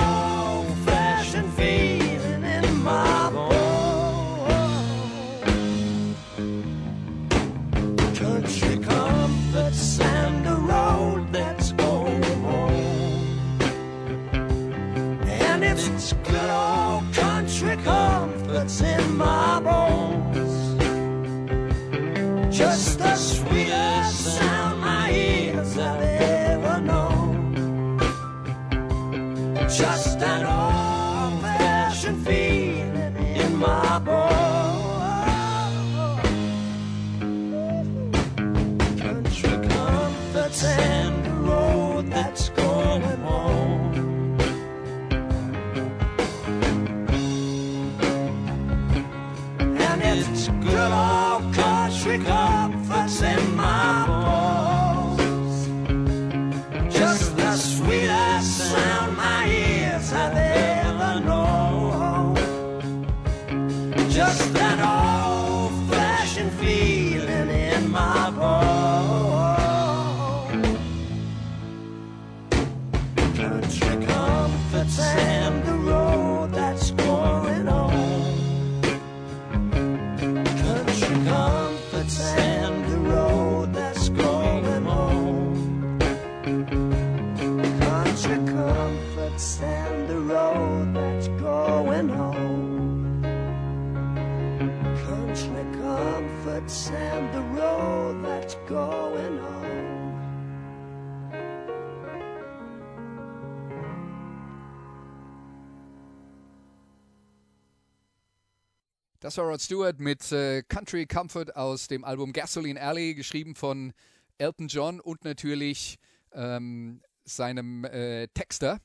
Das 109.27 109.37
war 109.37 109.43
Rod 109.43 109.61
Stewart 109.61 109.99
mit 109.99 110.31
äh, 110.31 110.63
Country 110.63 111.05
Comfort 111.05 111.53
aus 111.53 111.89
dem 111.89 112.05
Album 112.05 112.31
Gasoline 112.31 112.79
Alley, 112.79 113.13
geschrieben 113.13 113.55
von 113.55 113.91
Elton 114.37 114.69
John 114.69 115.01
und 115.01 115.25
natürlich 115.25 115.97
ähm, 116.31 117.01
seinem 117.25 117.83
äh, 117.83 118.29
Texter 118.29 118.79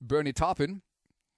Bernie 0.00 0.32
Taupin. 0.32 0.80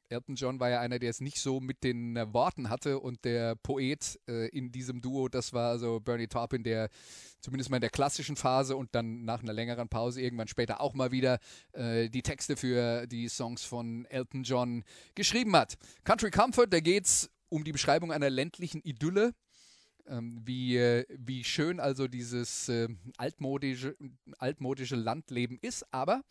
Elton 0.09 0.37
John 0.37 0.61
war 0.61 0.71
ja 0.71 0.79
einer, 0.79 1.01
der 1.01 1.11
es 1.11 1.21
nicht 1.21 1.41
so 1.41 1.59
mit 1.59 1.83
den 1.83 2.17
äh, 2.17 2.33
Worten 2.33 2.71
hatte 2.71 3.01
und 3.01 3.25
der 3.25 3.57
Poet 3.57 4.21
äh, 4.29 4.49
in 4.51 4.71
diesem 4.71 5.01
Duo, 5.01 5.29
das 5.29 5.53
war 5.53 5.71
also 5.71 5.99
Bernie 5.99 6.29
Taupin, 6.29 6.63
der 6.63 6.91
zumindest 7.41 7.71
mal 7.71 7.79
in 7.79 7.81
der 7.81 7.91
klassischen 7.91 8.37
Phase 8.37 8.77
und 8.77 8.95
dann 8.95 9.25
nach 9.25 9.43
einer 9.43 9.53
längeren 9.53 9.89
Pause 9.89 10.21
irgendwann 10.21 10.47
später 10.47 10.81
auch 10.81 10.95
mal 10.95 11.11
wieder 11.11 11.39
äh, 11.73 12.09
die 12.09 12.23
Texte 12.23 12.57
für 12.57 13.09
die 13.09 13.29
Songs 13.29 13.65
von 13.65 14.05
Elton 14.05 14.45
John 14.45 14.85
geschrieben 15.17 15.57
hat. 15.57 15.75
Country 16.05 16.31
Comfort, 16.31 16.69
da 16.69 16.79
geht's 16.79 17.29
um 17.55 17.63
die 17.63 17.73
Beschreibung 17.73 18.11
einer 18.11 18.31
ländlichen 18.31 18.81
Idylle. 18.83 19.33
Ähm, 20.07 20.43
wie, 20.45 20.77
äh, 20.77 21.07
wie 21.09 21.45
schön 21.45 21.81
also 21.81 22.09
dieses 22.09 22.69
äh, 22.69 22.89
altmodische, 23.17 23.97
altmodische 24.39 24.97
Landleben 24.97 25.59
ist, 25.63 25.87
aber 25.93 26.23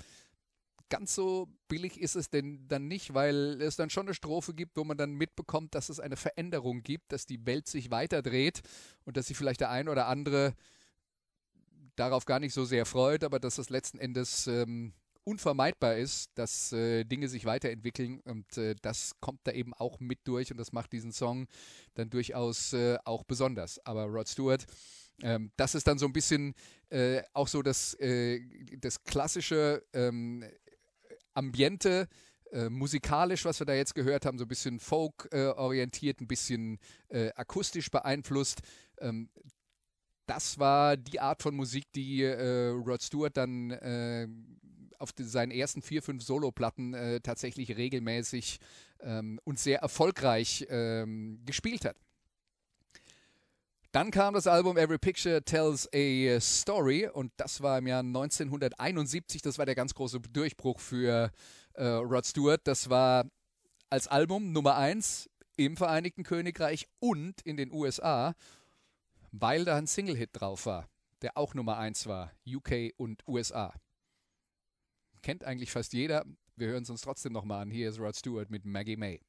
ganz 0.90 1.16
so 1.16 1.48
billig 1.70 2.00
ist 2.00 2.16
es 2.16 2.30
denn 2.30 2.68
dann 2.68 2.88
nicht, 2.88 3.16
weil 3.16 3.60
es 3.64 3.76
dann 3.76 3.90
schon 3.90 4.06
eine 4.06 4.14
Strophe 4.14 4.54
gibt, 4.54 4.78
wo 4.78 4.84
man 4.84 4.96
dann 4.96 5.14
mitbekommt, 5.14 5.74
dass 5.74 5.90
es 5.90 6.00
eine 6.00 6.18
Veränderung 6.18 6.84
gibt, 6.84 7.12
dass 7.12 7.26
die 7.26 7.44
Welt 7.48 7.68
sich 7.68 7.90
weiterdreht 7.90 8.62
und 9.04 9.18
dass 9.18 9.26
sich 9.26 9.38
vielleicht 9.38 9.62
der 9.62 9.72
ein 9.72 9.90
oder 9.90 10.06
andere 10.06 10.54
darauf 11.96 12.26
gar 12.26 12.40
nicht 12.40 12.54
so 12.54 12.64
sehr 12.64 12.86
freut, 12.86 13.24
aber 13.24 13.40
dass 13.40 13.58
es 13.58 13.72
letzten 13.72 13.98
Endes 13.98 14.46
ähm, 14.46 14.94
unvermeidbar 15.26 15.96
ist, 15.96 16.30
dass 16.36 16.72
äh, 16.74 17.04
Dinge 17.04 17.28
sich 17.28 17.46
weiterentwickeln 17.46 18.20
und 18.22 18.58
äh, 18.58 18.76
das 18.82 19.14
kommt 19.20 19.42
da 19.44 19.52
eben 19.52 19.74
auch 19.74 20.00
mit 20.00 20.20
durch 20.26 20.52
und 20.52 20.58
das 20.58 20.72
macht 20.72 20.92
diesen 20.92 21.12
Song 21.12 21.48
dann 21.94 22.10
durchaus 22.10 22.74
äh, 22.74 22.98
auch 23.06 23.24
besonders. 23.24 23.80
Aber 23.86 24.06
Rod 24.06 24.28
Stewart, 24.28 24.66
ähm, 25.22 25.52
das 25.58 25.76
ist 25.76 25.88
dann 25.88 25.98
so 25.98 26.06
ein 26.06 26.14
bisschen 26.14 26.54
äh, 26.90 27.22
auch 27.34 27.48
so 27.48 27.62
das, 27.62 27.94
äh, 27.96 28.42
das 28.78 29.04
klassische 29.04 29.84
ähm, 29.94 30.44
Ambiente, 31.34 32.08
äh, 32.52 32.70
musikalisch, 32.70 33.46
was 33.46 33.60
wir 33.60 33.66
da 33.66 33.74
jetzt 33.74 33.96
gehört 33.96 34.26
haben, 34.26 34.38
so 34.38 34.46
ein 34.46 34.50
bisschen 34.50 34.80
folk-orientiert, 34.80 36.22
ein 36.22 36.28
bisschen 36.28 36.80
äh, 37.10 37.32
akustisch 37.36 37.90
beeinflusst. 37.90 38.62
Ähm, 39.00 39.30
das 40.26 40.58
war 40.60 40.96
die 40.96 41.20
Art 41.20 41.42
von 41.42 41.56
Musik, 41.56 41.92
die 41.94 42.24
äh, 42.24 42.70
Rod 42.70 43.02
Stewart 43.02 43.36
dann 43.36 43.72
äh, 43.72 44.28
auf 45.04 45.12
die, 45.12 45.24
seinen 45.24 45.52
ersten 45.52 45.82
vier, 45.82 46.02
fünf 46.02 46.24
Soloplatten 46.24 46.94
äh, 46.94 47.20
tatsächlich 47.20 47.76
regelmäßig 47.78 48.60
ähm, 49.02 49.40
und 49.44 49.60
sehr 49.60 49.80
erfolgreich 49.80 50.66
ähm, 50.70 51.42
gespielt 51.46 51.86
hat. 51.86 51.98
Dann 53.92 54.10
kam 54.10 54.34
das 54.34 54.48
Album 54.48 54.78
Every 54.78 54.98
Picture 54.98 55.44
Tells 55.44 55.88
a 55.94 56.40
Story 56.40 57.08
und 57.08 57.32
das 57.38 57.62
war 57.62 57.78
im 57.78 57.86
Jahr 57.86 58.00
1971. 58.00 59.44
Das 59.44 59.60
war 59.60 59.68
der 59.68 59.76
ganz 59.76 59.94
große 59.94 60.20
Durchbruch 60.20 60.80
für 60.80 61.32
äh, 61.74 61.86
Rod 61.86 62.26
Stewart. 62.26 62.62
Das 62.64 62.90
war 62.90 63.26
als 63.92 64.08
Album 64.08 64.52
Nummer 64.52 64.78
eins 64.78 65.30
im 65.58 65.78
Vereinigten 65.78 66.24
Königreich 66.24 66.88
und 67.00 67.42
in 67.42 67.58
den 67.58 67.72
USA, 67.72 68.34
weil 69.32 69.66
da 69.66 69.76
ein 69.76 69.86
Single-Hit 69.86 70.30
drauf 70.34 70.66
war, 70.66 70.90
der 71.22 71.38
auch 71.38 71.54
Nummer 71.54 71.78
eins 71.78 72.08
war, 72.08 72.32
UK 72.48 72.94
und 72.98 73.22
USA. 73.28 73.74
Kennt 75.24 75.46
eigentlich 75.46 75.72
fast 75.72 75.94
jeder. 75.94 76.26
Wir 76.58 76.68
hören 76.68 76.84
es 76.84 76.90
uns 76.90 77.00
trotzdem 77.00 77.32
nochmal 77.32 77.62
an. 77.62 77.72
Hier 77.72 77.90
ist 77.90 77.98
Rod 77.98 78.16
Stewart 78.16 78.52
mit 78.52 78.66
Maggie 78.66 78.98
May. 78.98 79.22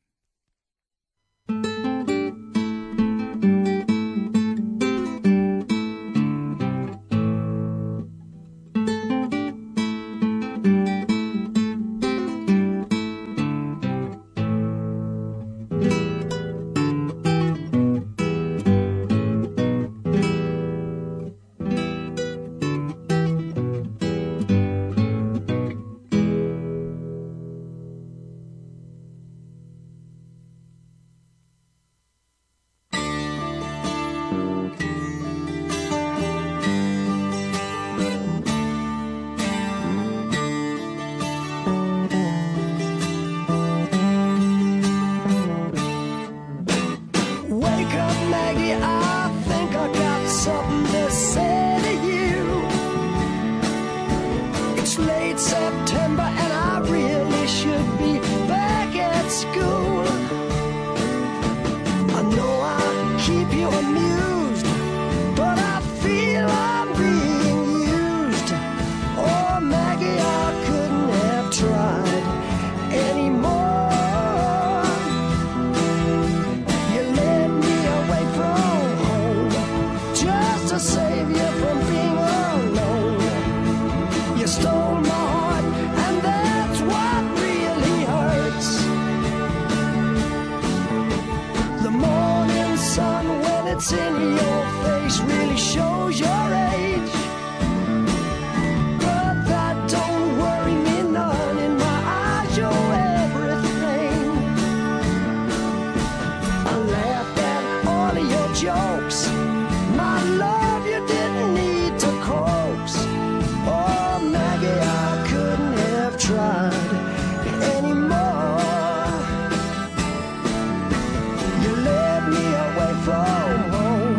phone 123.05 123.71
home 123.75 124.19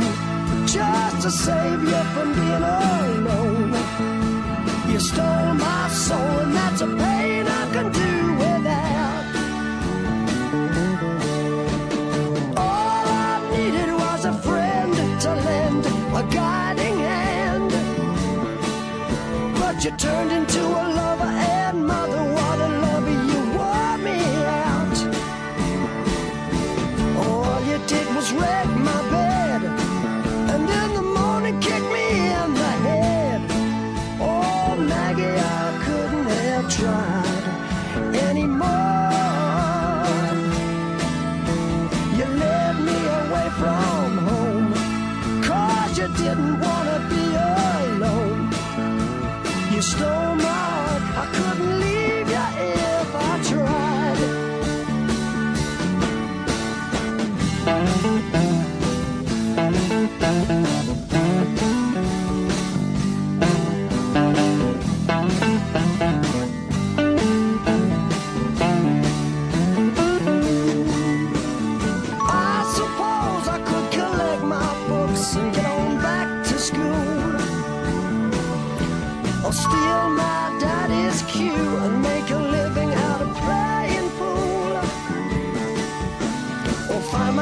just 0.68 1.22
to 1.24 1.32
save 1.32 1.82
you 1.84 2.04
from 2.14 2.34
being 2.34 2.64
alone. 2.72 3.74
You 4.92 5.00
stole 5.00 5.54
my 5.56 5.75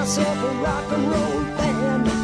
myself 0.04 0.38
a 0.38 0.52
rock 0.62 0.92
and 0.92 1.10
roll 1.10 1.44
band 1.56 2.23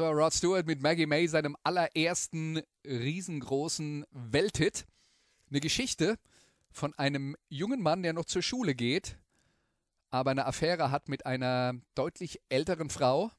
war 0.00 0.12
Rod 0.14 0.32
Stewart 0.32 0.66
mit 0.66 0.82
Maggie 0.82 1.04
May, 1.04 1.26
seinem 1.26 1.56
allerersten 1.62 2.62
riesengroßen 2.86 4.06
Welthit. 4.10 4.86
Eine 5.50 5.60
Geschichte 5.60 6.16
von 6.70 6.94
einem 6.94 7.36
jungen 7.50 7.82
Mann, 7.82 8.02
der 8.02 8.14
noch 8.14 8.24
zur 8.24 8.40
Schule 8.40 8.74
geht, 8.74 9.18
aber 10.08 10.30
eine 10.30 10.46
Affäre 10.46 10.90
hat 10.90 11.10
mit 11.10 11.26
einer 11.26 11.74
deutlich 11.94 12.40
älteren 12.48 12.88
Frau 12.88 13.30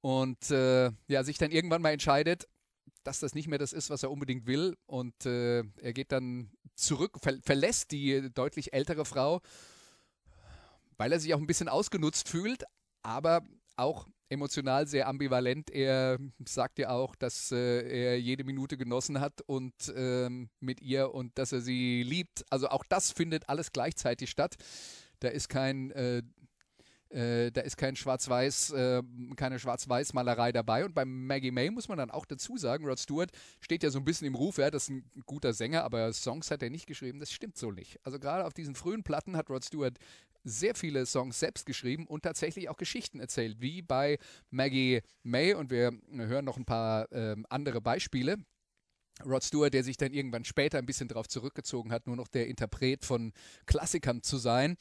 und 0.00 0.50
äh, 0.50 0.92
ja, 1.08 1.22
sich 1.24 1.36
dann 1.36 1.50
irgendwann 1.50 1.82
mal 1.82 1.92
entscheidet, 1.92 2.48
dass 3.04 3.20
das 3.20 3.34
nicht 3.34 3.46
mehr 3.46 3.58
das 3.58 3.74
ist, 3.74 3.90
was 3.90 4.02
er 4.02 4.10
unbedingt 4.10 4.46
will. 4.46 4.78
Und 4.86 5.26
äh, 5.26 5.58
er 5.58 5.92
geht 5.92 6.10
dann 6.10 6.50
zurück, 6.74 7.18
ver 7.22 7.34
verlässt 7.42 7.90
die 7.90 8.30
deutlich 8.32 8.72
ältere 8.72 9.04
Frau, 9.04 9.42
weil 10.96 11.12
er 11.12 11.20
sich 11.20 11.34
auch 11.34 11.40
ein 11.40 11.46
bisschen 11.46 11.68
ausgenutzt 11.68 12.30
fühlt, 12.30 12.64
aber 13.02 13.42
auch 13.76 14.06
emotional 14.28 14.86
sehr 14.86 15.08
ambivalent. 15.08 15.70
Er 15.70 16.18
sagt 16.44 16.78
ja 16.78 16.90
auch, 16.90 17.14
dass 17.14 17.52
äh, 17.52 18.10
er 18.12 18.20
jede 18.20 18.44
Minute 18.44 18.76
genossen 18.76 19.20
hat 19.20 19.40
und 19.42 19.74
ähm, 19.94 20.48
mit 20.60 20.80
ihr 20.80 21.14
und 21.14 21.38
dass 21.38 21.52
er 21.52 21.60
sie 21.60 22.02
liebt. 22.02 22.44
Also 22.50 22.68
auch 22.68 22.84
das 22.88 23.12
findet 23.12 23.48
alles 23.48 23.72
gleichzeitig 23.72 24.30
statt. 24.30 24.56
Da 25.20 25.28
ist 25.28 25.48
kein 25.48 25.90
äh, 25.92 26.22
äh, 27.10 27.52
da 27.52 27.60
ist 27.60 27.76
kein 27.76 27.94
Schwarz-Weiß, 27.94 28.70
äh, 28.72 29.02
keine 29.36 29.58
Schwarz-Weiß-Malerei 29.58 30.52
dabei. 30.52 30.84
Und 30.84 30.94
bei 30.94 31.04
Maggie 31.04 31.52
May 31.52 31.70
muss 31.70 31.88
man 31.88 31.98
dann 31.98 32.10
auch 32.10 32.26
dazu 32.26 32.56
sagen, 32.56 32.84
Rod 32.84 32.98
Stewart 32.98 33.30
steht 33.60 33.82
ja 33.82 33.90
so 33.90 33.98
ein 33.98 34.04
bisschen 34.04 34.26
im 34.26 34.34
Ruf, 34.34 34.58
ja, 34.58 34.70
das 34.70 34.84
ist 34.84 34.90
ein 34.90 35.10
guter 35.24 35.52
Sänger, 35.52 35.84
aber 35.84 36.12
Songs 36.12 36.50
hat 36.50 36.62
er 36.62 36.70
nicht 36.70 36.86
geschrieben. 36.86 37.20
Das 37.20 37.30
stimmt 37.30 37.56
so 37.56 37.70
nicht. 37.70 38.00
Also 38.02 38.18
gerade 38.18 38.44
auf 38.44 38.54
diesen 38.54 38.74
frühen 38.74 39.04
Platten 39.04 39.36
hat 39.36 39.50
Rod 39.50 39.64
Stewart 39.64 39.98
sehr 40.46 40.74
viele 40.74 41.04
Songs 41.06 41.40
selbst 41.40 41.66
geschrieben 41.66 42.06
und 42.06 42.22
tatsächlich 42.22 42.68
auch 42.68 42.76
Geschichten 42.76 43.20
erzählt, 43.20 43.60
wie 43.60 43.82
bei 43.82 44.18
Maggie 44.50 45.02
May. 45.22 45.54
Und 45.54 45.70
wir 45.70 45.92
hören 46.12 46.44
noch 46.44 46.56
ein 46.56 46.64
paar 46.64 47.10
äh, 47.12 47.36
andere 47.50 47.80
Beispiele. 47.80 48.38
Rod 49.24 49.42
Stewart, 49.42 49.74
der 49.74 49.82
sich 49.82 49.96
dann 49.96 50.12
irgendwann 50.12 50.44
später 50.44 50.78
ein 50.78 50.86
bisschen 50.86 51.08
darauf 51.08 51.26
zurückgezogen 51.26 51.90
hat, 51.90 52.06
nur 52.06 52.16
noch 52.16 52.28
der 52.28 52.46
Interpret 52.46 53.04
von 53.04 53.32
Klassikern 53.64 54.22
zu 54.22 54.36
sein. 54.36 54.76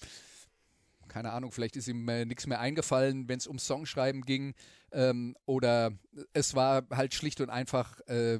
Keine 1.07 1.31
Ahnung, 1.31 1.51
vielleicht 1.51 1.77
ist 1.77 1.87
ihm 1.87 2.07
äh, 2.09 2.25
nichts 2.25 2.45
mehr 2.45 2.59
eingefallen, 2.59 3.27
wenn 3.27 3.37
es 3.37 3.47
um 3.47 3.59
Songschreiben 3.59 4.21
ging. 4.23 4.53
Ähm, 4.91 5.35
oder 5.45 5.91
es 6.33 6.53
war 6.53 6.85
halt 6.91 7.13
schlicht 7.13 7.41
und 7.41 7.49
einfach 7.49 7.99
äh, 8.07 8.39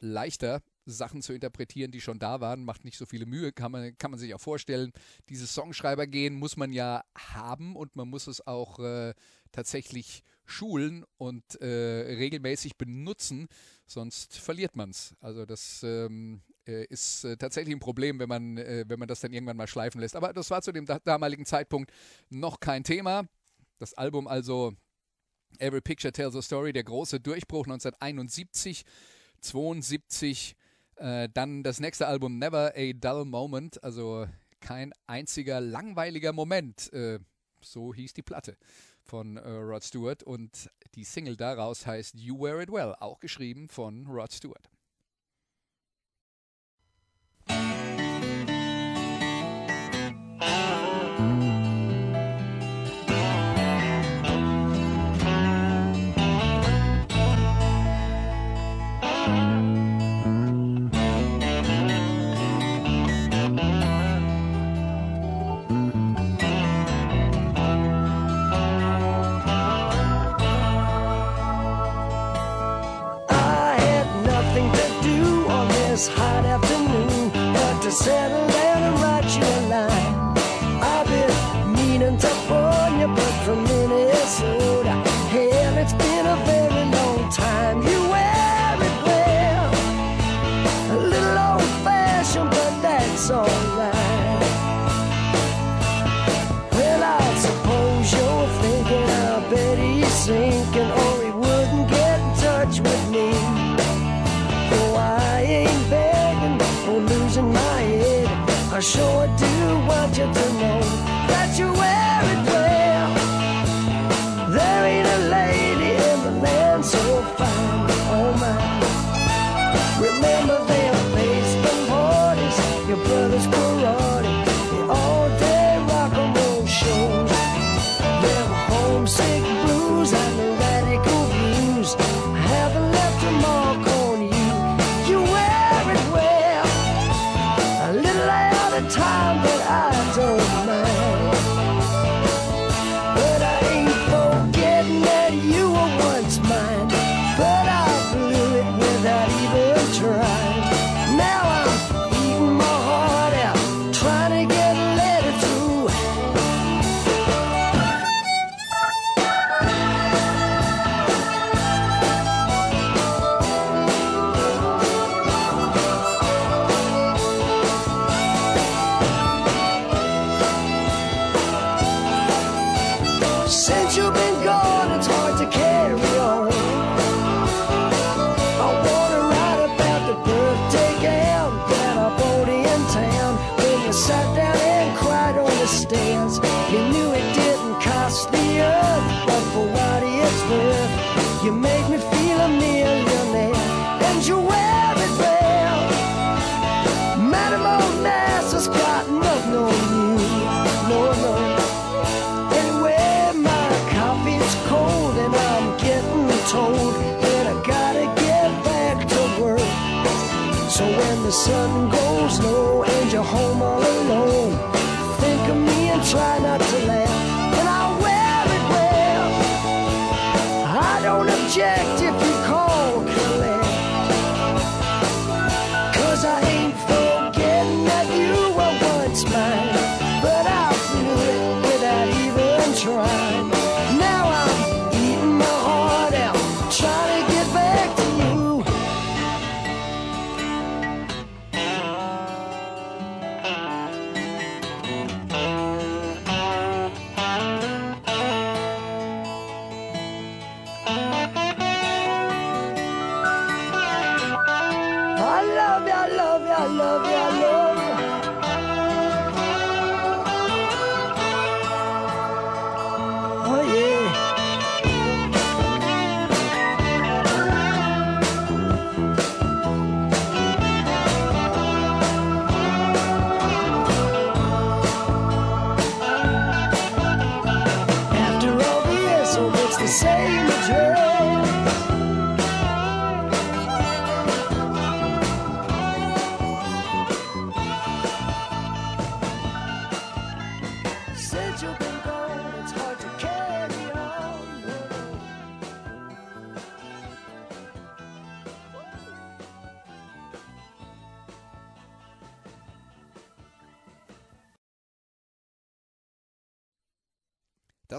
leichter, 0.00 0.62
Sachen 0.84 1.22
zu 1.22 1.32
interpretieren, 1.32 1.92
die 1.92 2.00
schon 2.00 2.18
da 2.18 2.40
waren, 2.40 2.64
macht 2.64 2.84
nicht 2.84 2.96
so 2.96 3.06
viele 3.06 3.26
Mühe, 3.26 3.52
kann 3.52 3.72
man, 3.72 3.96
kann 3.98 4.10
man 4.10 4.18
sich 4.18 4.34
auch 4.34 4.40
vorstellen. 4.40 4.92
Dieses 5.28 5.54
Songschreiber 5.54 6.06
gehen 6.06 6.34
muss 6.34 6.56
man 6.56 6.72
ja 6.72 7.04
haben 7.16 7.76
und 7.76 7.96
man 7.96 8.08
muss 8.08 8.26
es 8.26 8.46
auch 8.46 8.78
äh, 8.78 9.14
tatsächlich 9.52 10.22
schulen 10.44 11.04
und 11.18 11.60
äh, 11.60 11.66
regelmäßig 11.66 12.76
benutzen, 12.76 13.48
sonst 13.86 14.36
verliert 14.36 14.76
man 14.76 14.90
es. 14.90 15.14
Also 15.20 15.46
das 15.46 15.82
ähm, 15.84 16.42
äh, 16.66 16.84
ist 16.86 17.24
äh, 17.24 17.36
tatsächlich 17.36 17.74
ein 17.74 17.80
Problem, 17.80 18.18
wenn 18.18 18.28
man, 18.28 18.58
äh, 18.58 18.84
wenn 18.88 18.98
man 18.98 19.08
das 19.08 19.20
dann 19.20 19.32
irgendwann 19.32 19.56
mal 19.56 19.68
schleifen 19.68 20.00
lässt. 20.00 20.16
Aber 20.16 20.32
das 20.32 20.50
war 20.50 20.62
zu 20.62 20.72
dem 20.72 20.86
da 20.86 20.98
damaligen 20.98 21.46
Zeitpunkt 21.46 21.92
noch 22.28 22.60
kein 22.60 22.84
Thema. 22.84 23.24
Das 23.78 23.94
Album 23.94 24.26
also 24.26 24.72
Every 25.58 25.80
Picture 25.80 26.12
Tells 26.12 26.34
a 26.34 26.42
Story, 26.42 26.72
der 26.72 26.84
große 26.84 27.20
Durchbruch 27.20 27.66
1971. 27.66 28.84
72 29.42 30.54
äh, 30.96 31.28
dann 31.32 31.62
das 31.62 31.80
nächste 31.80 32.06
Album 32.06 32.38
Never 32.38 32.72
a 32.76 32.92
Dull 32.92 33.24
Moment, 33.24 33.82
also 33.82 34.26
kein 34.60 34.92
einziger 35.06 35.60
langweiliger 35.60 36.32
Moment. 36.32 36.92
Äh, 36.92 37.18
so 37.60 37.94
hieß 37.94 38.14
die 38.14 38.22
Platte 38.22 38.56
von 39.02 39.36
äh, 39.36 39.48
Rod 39.48 39.84
Stewart 39.84 40.22
und 40.22 40.70
die 40.94 41.04
Single 41.04 41.36
daraus 41.36 41.86
heißt 41.86 42.14
You 42.16 42.38
Wear 42.40 42.60
It 42.60 42.70
Well, 42.70 42.94
auch 43.00 43.20
geschrieben 43.20 43.68
von 43.68 44.06
Rod 44.06 44.32
Stewart. 44.32 44.68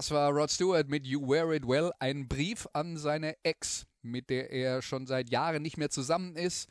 Das 0.04 0.10
war 0.10 0.32
Rod 0.32 0.50
Stewart 0.50 0.90
mit 0.90 1.06
You 1.06 1.26
Wear 1.26 1.50
It 1.52 1.66
Well, 1.66 1.90
ein 1.98 2.28
Brief 2.28 2.68
an 2.74 2.98
seine 2.98 3.42
Ex, 3.42 3.86
mit 4.02 4.28
der 4.28 4.50
er 4.50 4.82
schon 4.82 5.06
seit 5.06 5.30
Jahren 5.30 5.62
nicht 5.62 5.78
mehr 5.78 5.88
zusammen 5.88 6.36
ist, 6.36 6.68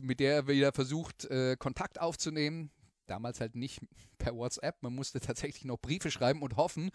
mit 0.00 0.20
der 0.20 0.32
er 0.32 0.46
wieder 0.46 0.70
versucht, 0.70 1.24
äh, 1.24 1.56
Kontakt 1.56 2.00
aufzunehmen. 2.00 2.70
Damals 3.06 3.40
halt 3.40 3.56
nicht 3.56 3.80
per 4.18 4.36
WhatsApp, 4.36 4.80
man 4.80 4.94
musste 4.94 5.18
tatsächlich 5.18 5.64
noch 5.64 5.78
Briefe 5.78 6.12
schreiben 6.12 6.40
und 6.40 6.54
hoffen, 6.54 6.92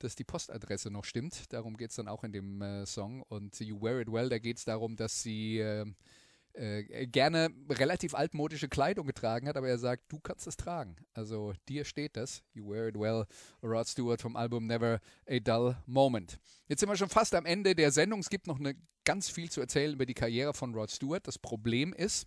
dass 0.00 0.16
die 0.16 0.24
Postadresse 0.24 0.90
noch 0.90 1.04
stimmt. 1.04 1.52
Darum 1.52 1.76
geht 1.76 1.90
es 1.90 1.96
dann 1.96 2.08
auch 2.08 2.24
in 2.24 2.32
dem 2.32 2.60
äh, 2.60 2.84
Song. 2.84 3.22
Und 3.22 3.60
You 3.60 3.80
Wear 3.80 4.00
It 4.00 4.10
Well, 4.10 4.28
da 4.28 4.40
geht 4.40 4.56
es 4.56 4.64
darum, 4.64 4.96
dass 4.96 5.22
sie 5.22 5.60
äh, 5.60 5.86
äh, 6.54 7.06
gerne 7.06 7.50
relativ 7.68 8.14
altmodische 8.14 8.68
Kleidung 8.68 9.06
getragen 9.06 9.48
hat, 9.48 9.56
aber 9.56 9.68
er 9.68 9.78
sagt, 9.78 10.04
du 10.08 10.20
kannst 10.20 10.46
es 10.46 10.56
tragen. 10.56 10.96
Also 11.12 11.52
dir 11.68 11.84
steht 11.84 12.16
das. 12.16 12.42
You 12.52 12.68
wear 12.68 12.88
it 12.88 12.94
well. 12.96 13.24
Rod 13.62 13.88
Stewart 13.88 14.22
vom 14.22 14.36
Album 14.36 14.66
Never 14.66 15.00
a 15.28 15.38
Dull 15.40 15.76
Moment. 15.86 16.38
Jetzt 16.68 16.80
sind 16.80 16.88
wir 16.88 16.96
schon 16.96 17.08
fast 17.08 17.34
am 17.34 17.44
Ende 17.44 17.74
der 17.74 17.90
Sendung. 17.90 18.20
Es 18.20 18.30
gibt 18.30 18.46
noch 18.46 18.60
eine, 18.60 18.76
ganz 19.04 19.28
viel 19.28 19.50
zu 19.50 19.60
erzählen 19.60 19.94
über 19.94 20.06
die 20.06 20.14
Karriere 20.14 20.54
von 20.54 20.74
Rod 20.74 20.90
Stewart. 20.90 21.26
Das 21.26 21.38
Problem 21.38 21.92
ist, 21.92 22.26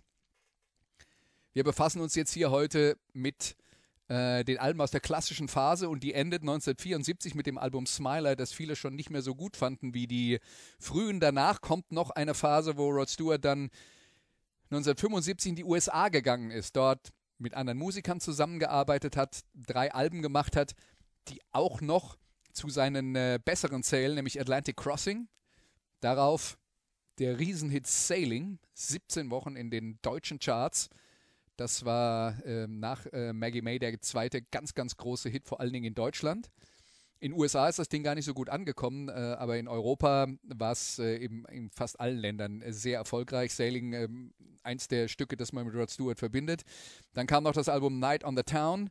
wir 1.54 1.64
befassen 1.64 2.02
uns 2.02 2.14
jetzt 2.14 2.34
hier 2.34 2.52
heute 2.52 2.98
mit 3.14 3.56
äh, 4.10 4.44
den 4.44 4.60
Alben 4.60 4.80
aus 4.80 4.92
der 4.92 5.00
klassischen 5.00 5.48
Phase 5.48 5.90
und 5.90 6.04
die 6.04 6.14
endet 6.14 6.42
1974 6.42 7.34
mit 7.34 7.48
dem 7.48 7.58
Album 7.58 7.86
Smiler, 7.86 8.36
das 8.36 8.52
viele 8.52 8.76
schon 8.76 8.96
nicht 8.96 9.10
mehr 9.10 9.22
so 9.22 9.36
gut 9.36 9.58
fanden 9.58 9.94
wie 9.94 10.08
die 10.08 10.40
frühen. 10.80 11.20
Danach 11.20 11.62
kommt 11.62 11.92
noch 11.92 12.12
eine 12.12 12.34
Phase, 12.34 12.78
wo 12.78 12.90
Rod 12.90 13.10
Stewart 13.10 13.44
dann 13.44 13.70
1975 14.70 15.50
in 15.50 15.56
die 15.56 15.64
USA 15.64 16.10
gegangen 16.10 16.52
ist, 16.52 16.76
dort 16.76 17.10
mit 17.38 17.54
anderen 17.54 17.78
Musikern 17.78 18.20
zusammengearbeitet 18.20 19.16
hat, 19.16 19.42
drei 19.54 19.94
Alben 19.94 20.22
gemacht 20.22 20.56
hat, 20.56 20.74
die 21.30 21.42
auch 21.52 21.82
noch 21.82 22.18
zu 22.52 22.70
seinen 22.70 23.16
äh, 23.16 23.40
besseren 23.44 23.84
zählen, 23.84 24.16
nämlich 24.16 24.40
Atlantic 24.40 24.78
Crossing. 24.78 25.28
Darauf 26.00 26.58
der 27.20 27.40
Riesenhit 27.40 27.88
Sailing, 27.88 28.60
17 28.74 29.30
Wochen 29.32 29.56
in 29.56 29.70
den 29.70 30.00
deutschen 30.02 30.40
Charts. 30.40 30.90
Das 31.56 31.86
war 31.86 32.44
ähm, 32.46 32.80
nach 32.80 33.06
äh, 33.08 33.34
Maggie 33.34 33.62
May 33.62 33.80
der 33.80 34.00
zweite 34.02 34.42
ganz, 34.42 34.76
ganz 34.76 34.98
große 34.98 35.30
Hit, 35.30 35.48
vor 35.48 35.60
allen 35.60 35.74
Dingen 35.74 35.86
in 35.86 35.96
Deutschland. 35.96 36.52
In 37.20 37.32
den 37.32 37.40
USA 37.40 37.68
ist 37.68 37.80
das 37.80 37.90
Ding 37.90 38.04
gar 38.04 38.16
nicht 38.16 38.26
so 38.26 38.34
gut 38.34 38.50
angekommen, 38.50 39.10
äh, 39.10 39.12
aber 39.12 39.58
in 39.58 39.68
Europa 39.68 40.28
war 40.44 40.72
es 40.72 41.00
äh, 41.00 41.18
eben 41.18 41.46
in 41.46 41.70
fast 41.72 42.00
allen 42.00 42.18
Ländern 42.18 42.62
äh, 42.62 42.72
sehr 42.72 42.98
erfolgreich. 42.98 43.54
Sailing, 43.54 43.94
ähm, 43.94 44.34
eins 44.64 44.88
der 44.88 45.08
Stücke, 45.08 45.36
das 45.36 45.54
man 45.54 45.66
mit 45.66 45.76
Rod 45.76 45.90
Stewart 45.90 46.20
verbindet. 46.20 46.64
Dann 47.14 47.26
kam 47.26 47.44
noch 47.44 47.54
das 47.54 47.70
Album 47.70 48.00
Night 48.00 48.24
on 48.24 48.38
the 48.38 48.44
Town 48.44 48.90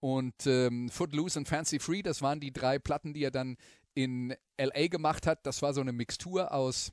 und 0.00 0.46
ähm, 0.46 0.88
Footloose 0.88 1.38
und 1.38 1.48
Fancy 1.48 1.78
Free. 1.78 2.02
Das 2.02 2.22
waren 2.22 2.38
die 2.38 2.52
drei 2.52 2.78
Platten, 2.78 3.14
die 3.14 3.24
er 3.24 3.30
dann 3.30 3.56
in 3.94 4.34
LA 4.58 4.88
gemacht 4.88 5.26
hat. 5.26 5.46
Das 5.46 5.62
war 5.62 5.72
so 5.72 5.80
eine 5.80 5.92
Mixtur 5.92 6.52
aus 6.52 6.92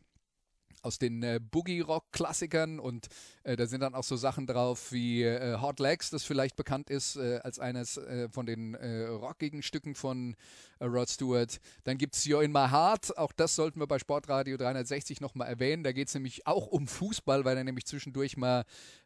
aus 0.82 0.98
den 0.98 1.24
äh, 1.24 1.40
Boogie-Rock-Klassikern 1.40 2.80
und 2.80 3.08
äh, 3.44 3.56
da 3.56 3.66
sind 3.66 3.82
dann 3.82 3.96
auch 3.96 4.04
so 4.04 4.16
Sachen 4.16 4.48
drauf 4.48 4.92
wie 4.92 5.24
äh, 5.24 5.60
Hot 5.62 5.80
Legs, 5.80 6.10
das 6.10 6.24
vielleicht 6.24 6.56
bekannt 6.56 6.90
ist 6.90 7.16
äh, 7.16 7.40
als 7.44 7.60
eines 7.60 7.98
äh, 7.98 8.30
von 8.30 8.46
den 8.46 8.76
äh, 8.76 9.08
rockigen 9.08 9.64
Stücken 9.64 9.96
von 9.96 10.36
Rod 10.82 11.10
Stewart. 11.10 11.60
Dann 11.84 11.98
gibt 11.98 12.16
es 12.16 12.26
You're 12.26 12.42
in 12.42 12.52
My 12.52 12.68
Heart, 12.70 13.18
auch 13.18 13.32
das 13.32 13.56
sollten 13.56 13.80
wir 13.80 13.88
bei 13.88 14.00
Sportradio 14.00 14.58
360 14.58 15.22
nochmal 15.22 15.48
erwähnen. 15.48 15.84
Da 15.84 15.92
geht 15.92 16.08
es 16.08 16.14
nämlich 16.14 16.48
auch 16.48 16.68
um 16.68 16.88
Fußball, 16.88 17.46
weil 17.46 17.58
er 17.58 17.64
nämlich 17.64 17.86
zwischendurch 17.86 18.38
mal 18.38 18.66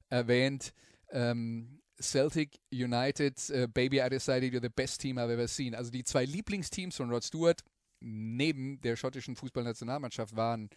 erwähnt, 0.09 0.73
ähm, 1.09 1.82
Celtic 2.01 2.59
United, 2.71 3.49
äh, 3.49 3.67
Baby 3.67 3.99
I 3.99 4.09
decided 4.09 4.53
you're 4.53 4.61
the 4.61 4.69
best 4.69 5.01
team 5.01 5.17
I've 5.17 5.32
ever 5.32 5.47
seen. 5.47 5.76
Also 5.76 5.91
die 5.91 6.03
zwei 6.03 6.26
Lieblingsteams 6.26 6.95
von 6.95 7.09
Rod 7.09 7.23
Stewart 7.23 7.61
neben 8.01 8.82
der 8.82 8.95
schottischen 8.95 9.36
Fußballnationalmannschaft 9.36 10.36
waren 10.36 10.69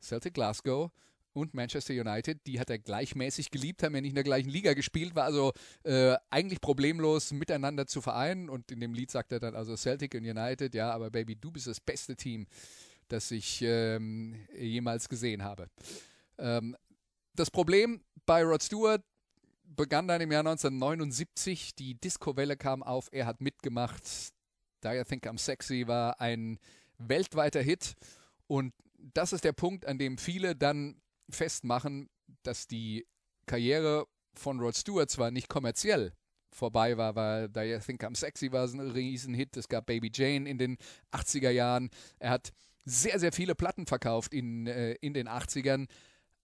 Celtic 0.00 0.34
Glasgow 0.34 0.90
und 1.36 1.54
Manchester 1.54 1.94
United. 1.94 2.46
Die 2.46 2.58
hat 2.58 2.70
er 2.70 2.78
gleichmäßig 2.78 3.50
geliebt, 3.50 3.82
haben 3.82 3.94
ja 3.94 4.00
nicht 4.00 4.10
in 4.10 4.16
der 4.16 4.24
gleichen 4.24 4.48
Liga 4.48 4.74
gespielt, 4.74 5.14
war 5.14 5.24
also 5.24 5.52
äh, 5.84 6.16
eigentlich 6.30 6.60
problemlos 6.60 7.32
miteinander 7.32 7.86
zu 7.86 8.00
vereinen. 8.00 8.48
Und 8.48 8.72
in 8.72 8.80
dem 8.80 8.94
Lied 8.94 9.10
sagt 9.10 9.32
er 9.32 9.40
dann 9.40 9.54
also 9.54 9.76
Celtic 9.76 10.14
und 10.14 10.24
United, 10.24 10.74
ja, 10.74 10.90
aber 10.90 11.10
Baby, 11.10 11.36
du 11.36 11.50
bist 11.50 11.66
das 11.66 11.80
beste 11.80 12.16
Team, 12.16 12.46
das 13.08 13.30
ich 13.30 13.60
ähm, 13.62 14.46
jemals 14.58 15.08
gesehen 15.08 15.42
habe. 15.44 15.68
Ähm, 16.38 16.76
das 17.34 17.50
Problem 17.50 18.00
bei 18.24 18.42
Rod 18.42 18.62
Stewart 18.62 19.02
begann 19.64 20.08
dann 20.08 20.20
im 20.20 20.32
Jahr 20.32 20.40
1979. 20.40 21.74
Die 21.74 21.94
Disco-Welle 21.94 22.56
kam 22.56 22.82
auf, 22.82 23.08
er 23.12 23.26
hat 23.26 23.40
mitgemacht. 23.40 24.02
Da 24.80 24.94
I 24.94 25.04
Think 25.04 25.26
I'm 25.26 25.38
Sexy 25.38 25.86
war 25.86 26.20
ein 26.20 26.58
weltweiter 26.98 27.60
Hit. 27.60 27.94
Und 28.46 28.72
das 29.14 29.32
ist 29.32 29.44
der 29.44 29.52
Punkt, 29.52 29.86
an 29.86 29.98
dem 29.98 30.18
viele 30.18 30.56
dann 30.56 31.00
festmachen, 31.28 32.08
dass 32.42 32.66
die 32.66 33.06
Karriere 33.46 34.06
von 34.34 34.60
Rod 34.60 34.76
Stewart 34.76 35.10
zwar 35.10 35.30
nicht 35.30 35.48
kommerziell 35.48 36.12
vorbei 36.50 36.96
war, 36.96 37.14
weil 37.14 37.48
Da 37.48 37.62
I 37.62 37.78
Think 37.78 38.02
I'm 38.02 38.16
Sexy 38.16 38.50
war 38.52 38.66
ein 38.66 38.80
Riesenhit. 38.80 39.56
Es 39.56 39.68
gab 39.68 39.86
Baby 39.86 40.10
Jane 40.12 40.48
in 40.48 40.58
den 40.58 40.78
80er 41.12 41.50
Jahren. 41.50 41.90
Er 42.18 42.30
hat 42.30 42.52
sehr, 42.84 43.18
sehr 43.18 43.32
viele 43.32 43.54
Platten 43.54 43.86
verkauft 43.86 44.32
in, 44.32 44.66
äh, 44.66 44.92
in 45.00 45.12
den 45.12 45.28
80ern, 45.28 45.88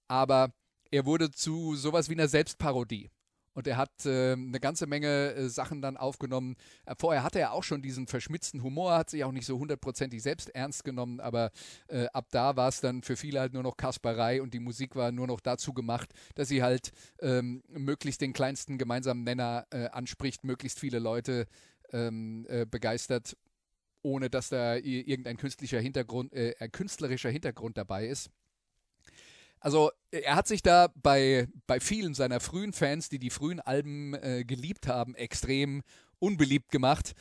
aber 0.08 0.52
er 0.90 1.06
wurde 1.06 1.30
zu 1.30 1.74
sowas 1.76 2.08
wie 2.08 2.14
einer 2.14 2.28
Selbstparodie. 2.28 3.10
Und 3.55 3.66
er 3.66 3.76
hat 3.76 4.07
äh, 4.07 4.32
eine 4.32 4.61
ganze 4.61 4.86
Menge 4.86 5.34
äh, 5.34 5.48
Sachen 5.48 5.82
dann 5.82 5.96
aufgenommen. 5.96 6.57
Äh, 6.86 6.94
vorher 6.98 7.22
hatte 7.22 7.38
er 7.38 7.53
auch 7.53 7.62
schon 7.62 7.82
diesen 7.82 8.07
verschmitzten 8.07 8.62
Humor, 8.62 8.96
hat 8.96 9.11
sich 9.11 9.24
auch 9.24 9.32
nicht 9.32 9.46
so 9.46 9.59
hundertprozentig 9.59 10.22
selbst 10.22 10.48
ernst 10.55 10.84
genommen, 10.84 11.20
aber 11.20 11.50
äh, 11.88 12.07
ab 12.12 12.28
da 12.30 12.57
war 12.57 12.68
es 12.68 12.80
dann 12.80 13.03
für 13.03 13.16
viele 13.16 13.40
halt 13.40 13.53
nur 13.53 13.62
noch 13.62 13.76
Kasperei 13.76 14.40
und 14.40 14.55
die 14.55 14.61
Musik 14.61 14.96
war 14.96 15.12
nur 15.12 15.26
noch 15.26 15.40
dazu 15.40 15.74
gemacht, 15.74 16.12
dass 16.34 16.48
sie 16.48 16.62
halt 16.62 16.92
ähm, 17.20 17.62
möglichst 17.68 18.20
den 18.20 18.32
kleinsten 18.32 18.78
gemeinsamen 18.78 19.22
Nenner 19.22 19.66
äh, 19.70 19.88
anspricht, 19.88 20.44
möglichst 20.44 20.80
viele 20.80 20.98
Leute 20.98 21.46
ähm, 21.92 22.46
äh, 22.48 22.64
begeistert, 22.64 23.36
ohne 24.03 24.30
dass 24.30 24.48
da 24.48 24.76
irgendein 24.76 25.36
künstlicher 25.36 25.78
Hintergrund, 25.78 26.34
ein 26.34 26.72
künstlerischer 26.72 27.30
Hintergrund 27.30 27.78
dabei 27.78 28.09
ist. 28.09 28.30
Also 29.62 29.92
er 30.10 30.34
hat 30.34 30.48
sich 30.48 30.60
da 30.60 30.88
bei, 30.96 31.46
bei 31.68 31.78
vielen 31.78 32.14
seiner 32.14 32.40
frühen 32.40 32.72
Fans, 32.72 33.08
die 33.08 33.20
die 33.20 33.30
frühen 33.30 33.60
Alben 33.60 34.14
äh, 34.14 34.44
geliebt 34.44 34.88
haben, 34.88 35.14
extrem 35.14 35.82
unbeliebt 36.18 36.70
gemacht. 36.70 37.12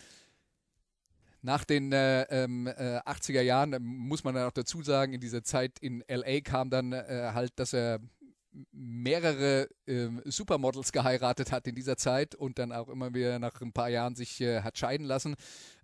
Nach 1.44 1.64
den 1.64 1.92
äh, 1.92 2.24
ähm, 2.24 2.66
äh, 2.66 3.00
80er 3.06 3.42
Jahren, 3.42 3.74
äh, 3.74 3.80
muss 3.80 4.24
man 4.24 4.34
dann 4.34 4.48
auch 4.48 4.54
dazu 4.54 4.82
sagen, 4.82 5.14
in 5.14 5.22
dieser 5.22 5.44
Zeit 5.44 5.78
in 5.82 6.04
LA 6.08 6.42
kam 6.42 6.72
dann 6.72 6.94
äh, 6.94 7.32
halt, 7.34 7.52
dass 7.58 7.74
er 7.74 8.00
mehrere 8.72 9.70
ähm, 9.88 10.22
Supermodels 10.26 10.92
geheiratet 10.92 11.52
hat 11.52 11.68
in 11.68 11.76
dieser 11.76 11.96
Zeit 11.96 12.34
und 12.34 12.58
dann 12.58 12.72
auch 12.72 12.90
immer 12.90 13.14
wieder 13.14 13.38
nach 13.38 13.62
ein 13.62 13.72
paar 13.72 13.90
Jahren 13.90 14.16
sich 14.16 14.42
äh, 14.42 14.62
hat 14.62 14.80
scheiden 14.80 15.06
lassen. 15.06 15.36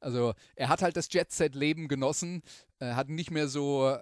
Also 0.01 0.34
er 0.55 0.70
hat 0.70 0.82
halt 0.82 0.97
das 0.97 1.08
Jet-Set-Leben 1.12 1.88
genossen, 1.88 2.41
äh, 2.80 2.93
hat 2.93 3.10
nicht 3.10 3.32
mehr 3.32 3.47
so 3.47 3.97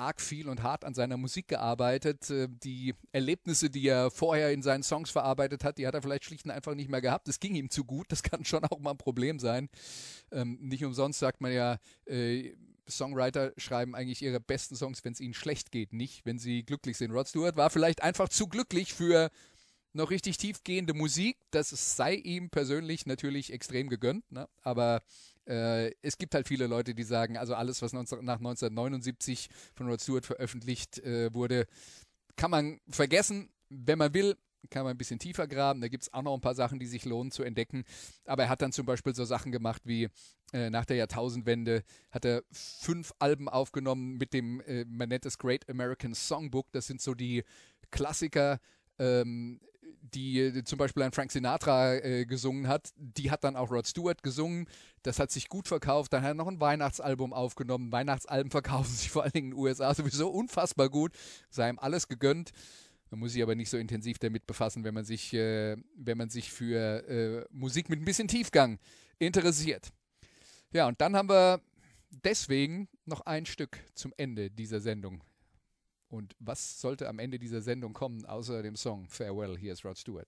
arg 0.00 0.20
viel 0.20 0.48
und 0.48 0.62
hart 0.62 0.84
an 0.84 0.94
seiner 0.94 1.16
Musik 1.16 1.48
gearbeitet. 1.48 2.30
Äh, 2.30 2.48
Die 2.48 2.94
Erlebnisse, 3.12 3.70
die 3.70 3.86
er 3.86 4.10
vorher 4.10 4.52
in 4.52 4.62
seinen 4.62 4.82
Songs 4.82 5.10
verarbeitet 5.10 5.64
hat, 5.64 5.78
die 5.78 5.86
hat 5.86 5.94
er 5.94 6.02
vielleicht 6.02 6.24
schlicht 6.24 6.44
und 6.44 6.50
einfach 6.50 6.74
nicht 6.74 6.90
mehr 6.90 7.00
gehabt. 7.00 7.28
Es 7.28 7.40
ging 7.40 7.54
ihm 7.54 7.70
zu 7.70 7.84
gut. 7.84 8.10
Das 8.10 8.22
kann 8.22 8.44
schon 8.44 8.64
auch 8.64 8.78
mal 8.78 8.92
ein 8.92 8.98
Problem 8.98 9.38
sein. 9.38 9.68
Ähm, 10.32 10.58
nicht 10.60 10.84
umsonst 10.84 11.18
sagt 11.18 11.40
man 11.40 11.52
ja, 11.52 11.78
äh, 12.06 12.52
Songwriter 12.88 13.52
schreiben 13.56 13.94
eigentlich 13.94 14.22
ihre 14.22 14.40
besten 14.40 14.74
Songs, 14.74 15.04
wenn 15.04 15.12
es 15.12 15.20
ihnen 15.20 15.34
schlecht 15.34 15.70
geht, 15.70 15.92
nicht, 15.92 16.26
wenn 16.26 16.38
sie 16.38 16.64
glücklich 16.64 16.96
sind. 16.96 17.12
Rod 17.12 17.28
Stewart 17.28 17.56
war 17.56 17.70
vielleicht 17.70 18.02
einfach 18.02 18.28
zu 18.28 18.48
glücklich 18.48 18.92
für 18.92 19.30
noch 19.92 20.10
richtig 20.10 20.36
tiefgehende 20.38 20.94
Musik. 20.94 21.36
Das 21.50 21.70
sei 21.96 22.14
ihm 22.14 22.50
persönlich 22.50 23.06
natürlich 23.06 23.52
extrem 23.52 23.88
gegönnt, 23.88 24.30
ne? 24.30 24.48
aber 24.62 25.02
äh, 25.50 25.92
es 26.00 26.16
gibt 26.16 26.34
halt 26.34 26.46
viele 26.46 26.66
Leute, 26.68 26.94
die 26.94 27.02
sagen, 27.02 27.36
also 27.36 27.54
alles, 27.54 27.82
was 27.82 27.92
19, 27.92 28.24
nach 28.24 28.38
1979 28.38 29.48
von 29.74 29.88
Rod 29.88 30.00
Stewart 30.00 30.24
veröffentlicht 30.24 31.00
äh, 31.00 31.34
wurde, 31.34 31.66
kann 32.36 32.50
man 32.50 32.80
vergessen, 32.88 33.50
wenn 33.68 33.98
man 33.98 34.14
will. 34.14 34.36
Kann 34.68 34.84
man 34.84 34.90
ein 34.90 34.98
bisschen 34.98 35.18
tiefer 35.18 35.48
graben. 35.48 35.80
Da 35.80 35.88
gibt 35.88 36.02
es 36.02 36.12
auch 36.12 36.20
noch 36.20 36.34
ein 36.34 36.42
paar 36.42 36.54
Sachen, 36.54 36.78
die 36.78 36.86
sich 36.86 37.06
lohnen 37.06 37.32
zu 37.32 37.42
entdecken. 37.42 37.82
Aber 38.26 38.42
er 38.42 38.48
hat 38.50 38.60
dann 38.60 38.72
zum 38.72 38.84
Beispiel 38.84 39.14
so 39.14 39.24
Sachen 39.24 39.52
gemacht 39.52 39.82
wie 39.86 40.08
äh, 40.52 40.68
nach 40.68 40.84
der 40.84 40.96
Jahrtausendwende 40.96 41.82
hat 42.10 42.26
er 42.26 42.42
fünf 42.52 43.12
Alben 43.18 43.48
aufgenommen 43.48 44.18
mit 44.18 44.34
dem, 44.34 44.60
äh, 44.60 44.84
man 44.84 45.08
nennt 45.08 45.24
es 45.24 45.38
Great 45.38 45.68
American 45.70 46.14
Songbook. 46.14 46.66
Das 46.72 46.86
sind 46.86 47.00
so 47.00 47.14
die 47.14 47.42
Klassiker, 47.90 48.60
ähm, 48.98 49.60
die, 50.02 50.40
äh, 50.40 50.64
zum 50.64 50.78
Beispiel 50.78 51.02
an 51.02 51.12
Frank 51.12 51.32
Sinatra 51.32 51.94
äh, 51.96 52.24
gesungen 52.26 52.68
hat, 52.68 52.90
die 52.96 53.30
hat 53.30 53.44
dann 53.44 53.56
auch 53.56 53.70
Rod 53.70 53.86
Stewart 53.86 54.22
gesungen. 54.22 54.66
Das 55.02 55.18
hat 55.18 55.30
sich 55.30 55.48
gut 55.48 55.68
verkauft. 55.68 56.12
Dann 56.12 56.22
hat 56.22 56.30
er 56.30 56.34
noch 56.34 56.48
ein 56.48 56.60
Weihnachtsalbum 56.60 57.32
aufgenommen. 57.32 57.92
Weihnachtsalben 57.92 58.50
verkaufen 58.50 58.92
sich 58.92 59.10
vor 59.10 59.22
allen 59.22 59.32
Dingen 59.32 59.52
in 59.52 59.56
den 59.56 59.60
USA 59.60 59.94
sowieso 59.94 60.28
unfassbar 60.30 60.88
gut. 60.88 61.12
Sei 61.50 61.68
ihm 61.68 61.78
alles 61.78 62.08
gegönnt. 62.08 62.50
Man 63.10 63.20
muss 63.20 63.32
sich 63.32 63.42
aber 63.42 63.56
nicht 63.56 63.70
so 63.70 63.76
intensiv 63.76 64.18
damit 64.18 64.46
befassen, 64.46 64.84
wenn 64.84 64.94
man 64.94 65.04
sich, 65.04 65.34
äh, 65.34 65.76
wenn 65.96 66.16
man 66.16 66.30
sich 66.30 66.52
für 66.52 67.08
äh, 67.08 67.46
Musik 67.50 67.88
mit 67.88 68.00
ein 68.00 68.04
bisschen 68.04 68.28
Tiefgang 68.28 68.78
interessiert. 69.18 69.88
Ja, 70.72 70.86
und 70.86 71.00
dann 71.00 71.16
haben 71.16 71.28
wir 71.28 71.60
deswegen 72.10 72.88
noch 73.06 73.22
ein 73.22 73.46
Stück 73.46 73.78
zum 73.94 74.14
Ende 74.16 74.50
dieser 74.50 74.80
Sendung. 74.80 75.22
Und 76.10 76.34
was 76.40 76.80
sollte 76.80 77.08
am 77.08 77.20
Ende 77.20 77.38
dieser 77.38 77.62
Sendung 77.62 77.92
kommen, 77.92 78.26
außer 78.26 78.62
dem 78.62 78.74
Song 78.74 79.06
Farewell, 79.08 79.56
hier 79.56 79.72
ist 79.72 79.84
Rod 79.84 79.96
Stewart? 79.96 80.26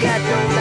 got 0.00 0.20
no 0.20 0.55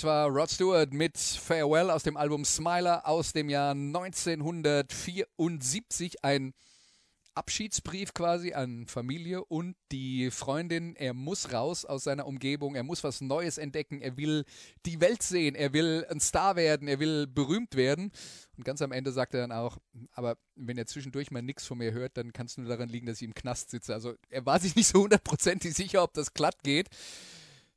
Das 0.00 0.06
war 0.06 0.28
Rod 0.28 0.50
Stewart 0.50 0.94
mit 0.94 1.18
Farewell 1.18 1.90
aus 1.90 2.04
dem 2.04 2.16
Album 2.16 2.46
Smiler 2.46 3.06
aus 3.06 3.34
dem 3.34 3.50
Jahr 3.50 3.72
1974. 3.72 6.24
Ein 6.24 6.54
Abschiedsbrief 7.34 8.14
quasi 8.14 8.54
an 8.54 8.86
Familie 8.86 9.44
und 9.44 9.76
die 9.92 10.30
Freundin. 10.30 10.96
Er 10.96 11.12
muss 11.12 11.52
raus 11.52 11.84
aus 11.84 12.04
seiner 12.04 12.26
Umgebung, 12.26 12.76
er 12.76 12.82
muss 12.82 13.04
was 13.04 13.20
Neues 13.20 13.58
entdecken, 13.58 14.00
er 14.00 14.16
will 14.16 14.46
die 14.86 15.02
Welt 15.02 15.22
sehen, 15.22 15.54
er 15.54 15.74
will 15.74 16.06
ein 16.08 16.20
Star 16.20 16.56
werden, 16.56 16.88
er 16.88 16.98
will 16.98 17.26
berühmt 17.26 17.76
werden. 17.76 18.10
Und 18.56 18.64
ganz 18.64 18.80
am 18.80 18.92
Ende 18.92 19.12
sagt 19.12 19.34
er 19.34 19.42
dann 19.42 19.52
auch, 19.52 19.76
aber 20.12 20.38
wenn 20.54 20.78
er 20.78 20.86
zwischendurch 20.86 21.30
mal 21.30 21.42
nichts 21.42 21.66
von 21.66 21.76
mir 21.76 21.92
hört, 21.92 22.16
dann 22.16 22.32
kann 22.32 22.46
es 22.46 22.56
nur 22.56 22.68
daran 22.68 22.88
liegen, 22.88 23.04
dass 23.04 23.20
ich 23.20 23.28
im 23.28 23.34
Knast 23.34 23.68
sitze. 23.68 23.92
Also 23.92 24.14
er 24.30 24.46
war 24.46 24.60
sich 24.60 24.76
nicht 24.76 24.86
so 24.86 25.02
hundertprozentig 25.02 25.74
sicher, 25.74 26.02
ob 26.02 26.14
das 26.14 26.32
glatt 26.32 26.62
geht. 26.62 26.88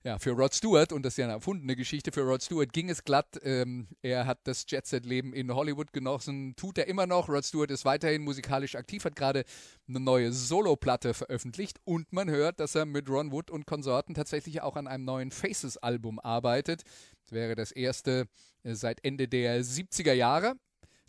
Ja, 0.05 0.19
für 0.19 0.31
Rod 0.31 0.53
Stewart, 0.53 0.91
und 0.91 1.03
das 1.03 1.13
ist 1.13 1.17
ja 1.19 1.25
eine 1.25 1.35
erfundene 1.35 1.77
Geschichte, 1.77 2.11
für 2.11 2.23
Rod 2.23 2.43
Stewart 2.43 2.73
ging 2.73 2.89
es 2.89 3.05
glatt. 3.05 3.39
Ähm, 3.41 3.87
er 4.01 4.25
hat 4.25 4.39
das 4.43 4.65
Jet-Set-Leben 4.67 5.31
in 5.31 5.55
Hollywood 5.55 5.93
genossen, 5.93 6.57
tut 6.57 6.77
er 6.77 6.87
immer 6.87 7.07
noch. 7.07 7.29
Rod 7.29 7.45
Stewart 7.45 7.71
ist 7.71 7.85
weiterhin 7.85 8.21
musikalisch 8.21 8.75
aktiv, 8.75 9.05
hat 9.05 9.15
gerade 9.15 9.45
eine 9.87 10.01
neue 10.01 10.33
Solo-Platte 10.33 11.13
veröffentlicht 11.13 11.79
und 11.85 12.11
man 12.11 12.29
hört, 12.29 12.59
dass 12.59 12.75
er 12.75 12.85
mit 12.85 13.07
Ron 13.09 13.31
Wood 13.31 13.49
und 13.49 13.65
Konsorten 13.65 14.13
tatsächlich 14.13 14.61
auch 14.61 14.75
an 14.75 14.89
einem 14.89 15.05
neuen 15.05 15.31
Faces-Album 15.31 16.19
arbeitet. 16.19 16.83
Das 17.21 17.31
wäre 17.31 17.55
das 17.55 17.71
erste 17.71 18.27
äh, 18.63 18.73
seit 18.75 19.05
Ende 19.05 19.29
der 19.29 19.63
70er 19.63 20.11
Jahre. 20.11 20.55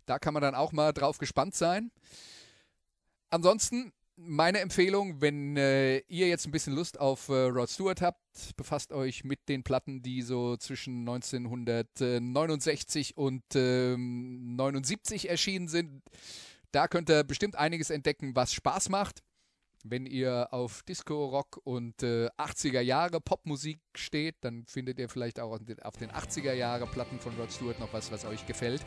Da 0.05 0.19
kann 0.19 0.33
man 0.33 0.41
dann 0.41 0.55
auch 0.55 0.71
mal 0.71 0.93
drauf 0.93 1.17
gespannt 1.17 1.53
sein. 1.53 1.91
Ansonsten 3.29 3.91
meine 4.17 4.59
Empfehlung, 4.59 5.21
wenn 5.21 5.57
äh, 5.57 5.99
ihr 6.07 6.27
jetzt 6.27 6.45
ein 6.45 6.51
bisschen 6.51 6.73
Lust 6.73 6.99
auf 6.99 7.29
äh, 7.29 7.33
Rod 7.33 7.69
Stewart 7.69 8.01
habt, 8.01 8.19
befasst 8.55 8.91
euch 8.91 9.23
mit 9.23 9.47
den 9.49 9.63
Platten, 9.63 10.01
die 10.01 10.21
so 10.21 10.57
zwischen 10.57 11.07
1969 11.07 13.17
und 13.17 13.43
ähm, 13.55 14.55
79 14.55 15.29
erschienen 15.29 15.67
sind. 15.67 16.03
Da 16.71 16.87
könnt 16.87 17.09
ihr 17.09 17.23
bestimmt 17.23 17.55
einiges 17.55 17.89
entdecken, 17.89 18.35
was 18.35 18.53
Spaß 18.53 18.89
macht. 18.89 19.23
Wenn 19.83 20.07
ihr 20.07 20.47
auf 20.51 20.81
Disco, 20.83 21.25
Rock 21.25 21.61
und 21.63 22.01
äh, 22.01 22.27
80er 22.37 22.81
Jahre 22.81 23.21
Popmusik 23.21 23.79
steht, 23.95 24.35
dann 24.41 24.65
findet 24.65 24.97
ihr 24.97 25.09
vielleicht 25.09 25.39
auch 25.39 25.59
auf 25.83 25.97
den 25.97 26.09
80er 26.09 26.53
Jahre 26.53 26.87
Platten 26.87 27.19
von 27.19 27.35
Rod 27.35 27.51
Stewart 27.51 27.79
noch 27.79 27.93
was, 27.93 28.11
was 28.11 28.25
euch 28.25 28.47
gefällt. 28.47 28.83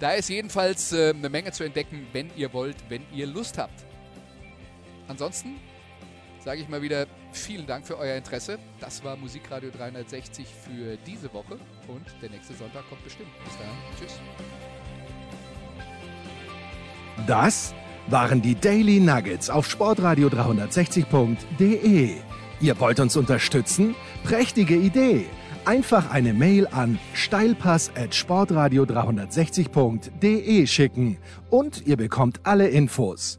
Da 0.00 0.12
ist 0.12 0.28
jedenfalls 0.28 0.92
äh, 0.92 1.10
eine 1.10 1.28
Menge 1.28 1.52
zu 1.52 1.64
entdecken, 1.64 2.06
wenn 2.12 2.30
ihr 2.36 2.52
wollt, 2.52 2.76
wenn 2.88 3.02
ihr 3.12 3.26
Lust 3.26 3.58
habt. 3.58 3.84
Ansonsten 5.08 5.56
sage 6.44 6.60
ich 6.60 6.68
mal 6.68 6.80
wieder 6.82 7.06
vielen 7.32 7.66
Dank 7.66 7.86
für 7.86 7.98
euer 7.98 8.16
Interesse. 8.16 8.58
Das 8.80 9.02
war 9.02 9.16
Musikradio 9.16 9.70
360 9.70 10.46
für 10.46 10.96
diese 11.06 11.32
Woche 11.32 11.58
und 11.88 12.06
der 12.22 12.30
nächste 12.30 12.54
Sonntag 12.54 12.88
kommt 12.88 13.02
bestimmt. 13.04 13.30
Bis 13.44 13.54
dahin, 13.58 13.74
tschüss. 13.98 14.20
Das 17.26 17.74
waren 18.06 18.40
die 18.40 18.54
Daily 18.54 19.00
Nuggets 19.00 19.50
auf 19.50 19.68
Sportradio 19.68 20.28
360.de. 20.28 22.14
Ihr 22.60 22.80
wollt 22.80 23.00
uns 23.00 23.16
unterstützen? 23.16 23.94
Prächtige 24.24 24.76
Idee! 24.76 25.26
Einfach 25.64 26.10
eine 26.10 26.32
Mail 26.32 26.66
an 26.68 26.98
steilpass 27.12 27.90
at 27.94 28.14
sportradio 28.14 28.84
360.de 28.84 30.66
schicken 30.66 31.18
und 31.50 31.86
ihr 31.86 31.98
bekommt 31.98 32.40
alle 32.44 32.68
Infos. 32.68 33.38